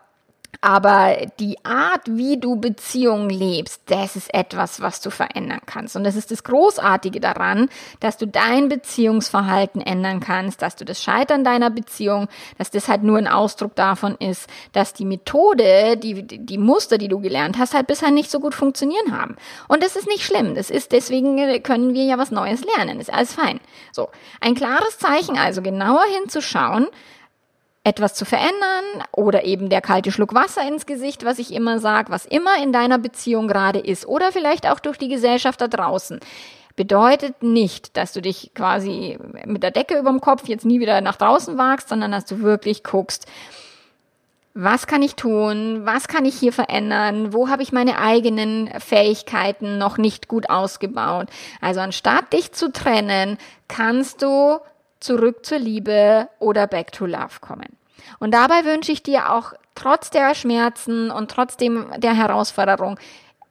aber 0.61 1.17
die 1.39 1.63
Art, 1.63 2.01
wie 2.05 2.39
du 2.39 2.55
Beziehungen 2.55 3.29
lebst, 3.29 3.83
das 3.87 4.15
ist 4.15 4.33
etwas, 4.33 4.81
was 4.81 5.01
du 5.01 5.11
verändern 5.11 5.61
kannst. 5.65 5.95
Und 5.95 6.03
das 6.03 6.15
ist 6.15 6.31
das 6.31 6.43
Großartige 6.43 7.19
daran, 7.19 7.69
dass 7.99 8.17
du 8.17 8.25
dein 8.25 8.67
Beziehungsverhalten 8.67 9.81
ändern 9.81 10.19
kannst, 10.19 10.61
dass 10.61 10.75
du 10.75 10.83
das 10.83 11.03
Scheitern 11.03 11.43
deiner 11.43 11.69
Beziehung, 11.69 12.27
dass 12.57 12.71
das 12.71 12.87
halt 12.87 13.03
nur 13.03 13.17
ein 13.17 13.27
Ausdruck 13.27 13.75
davon 13.75 14.15
ist, 14.15 14.49
dass 14.71 14.93
die 14.93 15.05
Methode, 15.05 15.95
die, 15.97 16.25
die 16.25 16.57
Muster, 16.57 16.97
die 16.97 17.07
du 17.07 17.19
gelernt 17.19 17.57
hast, 17.59 17.75
halt 17.75 17.87
bisher 17.87 18.11
nicht 18.11 18.31
so 18.31 18.39
gut 18.39 18.55
funktionieren 18.55 19.17
haben. 19.17 19.35
Und 19.67 19.83
das 19.83 19.95
ist 19.95 20.07
nicht 20.07 20.23
schlimm. 20.23 20.55
Das 20.55 20.71
ist, 20.71 20.91
deswegen 20.91 21.61
können 21.61 21.93
wir 21.93 22.03
ja 22.03 22.17
was 22.17 22.31
Neues 22.31 22.63
lernen. 22.75 22.99
ist 22.99 23.13
alles 23.13 23.33
fein. 23.33 23.59
So. 23.91 24.09
Ein 24.41 24.55
klares 24.55 24.97
Zeichen 24.97 25.37
also, 25.37 25.61
genauer 25.61 26.03
hinzuschauen, 26.19 26.87
etwas 27.87 28.13
zu 28.13 28.25
verändern 28.25 29.03
oder 29.13 29.45
eben 29.45 29.69
der 29.69 29.79
kalte 29.79 30.11
Schluck 30.11 30.33
Wasser 30.33 30.67
ins 30.67 30.85
Gesicht, 30.85 31.23
was 31.23 31.39
ich 31.39 31.53
immer 31.53 31.79
sage, 31.79 32.11
was 32.11 32.25
immer 32.25 32.61
in 32.61 32.73
deiner 32.73 32.97
Beziehung 32.97 33.47
gerade 33.47 33.79
ist 33.79 34.05
oder 34.05 34.33
vielleicht 34.33 34.67
auch 34.67 34.79
durch 34.79 34.97
die 34.97 35.07
Gesellschaft 35.07 35.61
da 35.61 35.69
draußen 35.69 36.19
bedeutet 36.75 37.41
nicht, 37.41 37.95
dass 37.95 38.11
du 38.11 38.21
dich 38.21 38.51
quasi 38.53 39.17
mit 39.45 39.63
der 39.63 39.71
Decke 39.71 39.97
über 39.97 40.11
dem 40.11 40.19
Kopf 40.19 40.47
jetzt 40.47 40.65
nie 40.65 40.81
wieder 40.81 40.99
nach 40.99 41.15
draußen 41.15 41.57
wagst, 41.57 41.87
sondern 41.87 42.11
dass 42.11 42.25
du 42.25 42.41
wirklich 42.41 42.83
guckst, 42.83 43.25
was 44.53 44.85
kann 44.85 45.01
ich 45.01 45.15
tun, 45.15 45.81
was 45.85 46.07
kann 46.07 46.25
ich 46.25 46.35
hier 46.35 46.51
verändern, 46.51 47.31
wo 47.31 47.47
habe 47.47 47.63
ich 47.63 47.71
meine 47.71 47.99
eigenen 47.99 48.69
Fähigkeiten 48.79 49.77
noch 49.77 49.97
nicht 49.97 50.27
gut 50.27 50.49
ausgebaut. 50.49 51.29
Also 51.61 51.79
anstatt 51.79 52.33
dich 52.33 52.51
zu 52.51 52.71
trennen, 52.71 53.37
kannst 53.67 54.21
du 54.21 54.59
zurück 54.99 55.45
zur 55.45 55.59
Liebe 55.59 56.29
oder 56.39 56.67
back 56.67 56.91
to 56.91 57.05
love 57.05 57.39
kommen. 57.41 57.77
Und 58.19 58.33
dabei 58.33 58.65
wünsche 58.65 58.91
ich 58.91 59.03
dir 59.03 59.31
auch 59.33 59.53
trotz 59.75 60.09
der 60.09 60.33
Schmerzen 60.35 61.11
und 61.11 61.29
trotzdem 61.31 61.87
der 61.97 62.15
Herausforderung 62.15 62.99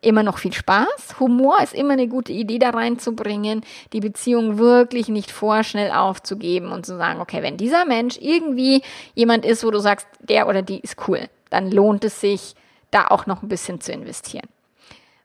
immer 0.00 0.22
noch 0.22 0.38
viel 0.38 0.52
Spaß. 0.52 1.18
Humor 1.20 1.60
ist 1.62 1.74
immer 1.74 1.94
eine 1.94 2.08
gute 2.08 2.32
Idee 2.32 2.58
da 2.58 2.70
reinzubringen, 2.70 3.62
die 3.92 4.00
Beziehung 4.00 4.58
wirklich 4.58 5.08
nicht 5.08 5.30
vorschnell 5.30 5.90
aufzugeben 5.90 6.70
und 6.70 6.86
zu 6.86 6.96
sagen, 6.96 7.20
okay, 7.20 7.42
wenn 7.42 7.56
dieser 7.56 7.84
Mensch 7.84 8.18
irgendwie 8.20 8.82
jemand 9.14 9.44
ist, 9.44 9.64
wo 9.64 9.70
du 9.70 9.80
sagst, 9.80 10.06
der 10.20 10.48
oder 10.48 10.62
die 10.62 10.80
ist 10.80 11.08
cool, 11.08 11.28
dann 11.50 11.70
lohnt 11.70 12.04
es 12.04 12.20
sich, 12.20 12.54
da 12.90 13.08
auch 13.08 13.26
noch 13.26 13.42
ein 13.42 13.48
bisschen 13.48 13.80
zu 13.80 13.92
investieren. 13.92 14.48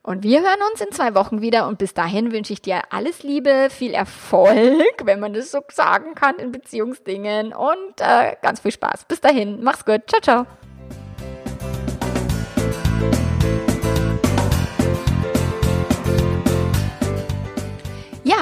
Und 0.03 0.23
wir 0.23 0.41
hören 0.41 0.59
uns 0.71 0.81
in 0.81 0.91
zwei 0.91 1.13
Wochen 1.13 1.41
wieder 1.41 1.67
und 1.67 1.77
bis 1.77 1.93
dahin 1.93 2.31
wünsche 2.31 2.53
ich 2.53 2.61
dir 2.61 2.81
alles 2.89 3.21
Liebe, 3.21 3.67
viel 3.69 3.93
Erfolg, 3.93 4.83
wenn 5.03 5.19
man 5.19 5.33
das 5.33 5.51
so 5.51 5.59
sagen 5.71 6.15
kann 6.15 6.37
in 6.37 6.51
Beziehungsdingen 6.51 7.53
und 7.53 7.99
äh, 7.99 8.35
ganz 8.41 8.61
viel 8.61 8.71
Spaß. 8.71 9.05
Bis 9.05 9.21
dahin, 9.21 9.61
mach's 9.61 9.85
gut, 9.85 10.01
ciao, 10.07 10.21
ciao. 10.21 10.70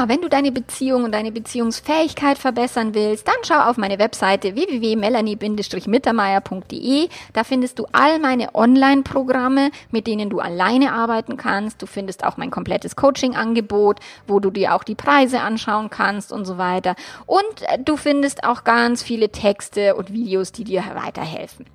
Wenn 0.07 0.21
du 0.21 0.29
deine 0.29 0.53
Beziehung 0.53 1.03
und 1.03 1.11
deine 1.11 1.33
Beziehungsfähigkeit 1.33 2.37
verbessern 2.37 2.93
willst, 2.93 3.27
dann 3.27 3.35
schau 3.43 3.59
auf 3.59 3.75
meine 3.75 3.99
Webseite 3.99 4.55
www.melanie-mittermeier.de. 4.55 7.09
Da 7.33 7.43
findest 7.43 7.79
du 7.79 7.87
all 7.91 8.17
meine 8.19 8.55
Online-Programme, 8.55 9.71
mit 9.91 10.07
denen 10.07 10.29
du 10.29 10.39
alleine 10.39 10.93
arbeiten 10.93 11.35
kannst. 11.35 11.81
Du 11.81 11.85
findest 11.85 12.23
auch 12.23 12.37
mein 12.37 12.49
komplettes 12.49 12.95
Coaching-Angebot, 12.95 13.99
wo 14.25 14.39
du 14.39 14.51
dir 14.51 14.73
auch 14.73 14.85
die 14.85 14.95
Preise 14.95 15.41
anschauen 15.41 15.89
kannst 15.89 16.31
und 16.31 16.45
so 16.45 16.57
weiter. 16.57 16.95
Und 17.25 17.43
äh, 17.63 17.77
du 17.83 17.97
findest 17.97 18.45
auch 18.45 18.63
ganz 18.63 19.03
viele 19.03 19.27
Texte 19.29 19.95
und 19.95 20.13
Videos, 20.13 20.53
die 20.53 20.63
dir 20.63 20.85
weiterhelfen. 20.95 21.65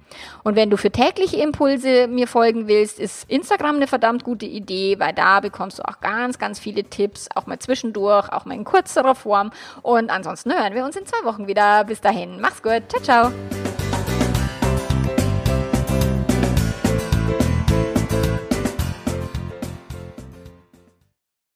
Und 0.45 0.57
wenn 0.57 0.71
du 0.71 0.79
für 0.79 0.91
tägliche 0.91 1.37
Impulse 1.39 2.07
mir 2.09 2.29
folgen 2.29 2.69
willst, 2.69 3.01
ist 3.01 3.29
Instagram 3.29 3.77
eine 3.77 3.87
verdammt 3.87 4.25
gute 4.25 4.47
Idee, 4.47 4.99
weil 4.99 5.13
da 5.13 5.41
bekommst 5.41 5.81
du 5.81 5.83
auch 5.83 6.01
ganz, 6.01 6.39
ganz 6.39 6.59
viele 6.59 6.85
Tipps, 6.85 7.29
auch 7.35 7.47
mal 7.47 7.59
zwischendurch 7.59 8.13
durch, 8.14 8.33
auch 8.33 8.44
mal 8.44 8.55
in 8.55 8.64
kürzerer 8.64 9.14
Form. 9.14 9.50
Und 9.83 10.11
ansonsten 10.11 10.53
hören 10.53 10.74
wir 10.74 10.85
uns 10.85 10.96
in 10.96 11.07
zwei 11.07 11.24
Wochen 11.24 11.46
wieder. 11.46 11.85
Bis 11.85 12.00
dahin, 12.00 12.40
mach's 12.40 12.62
gut. 12.62 12.83
Ciao, 12.88 13.03
ciao. 13.03 13.84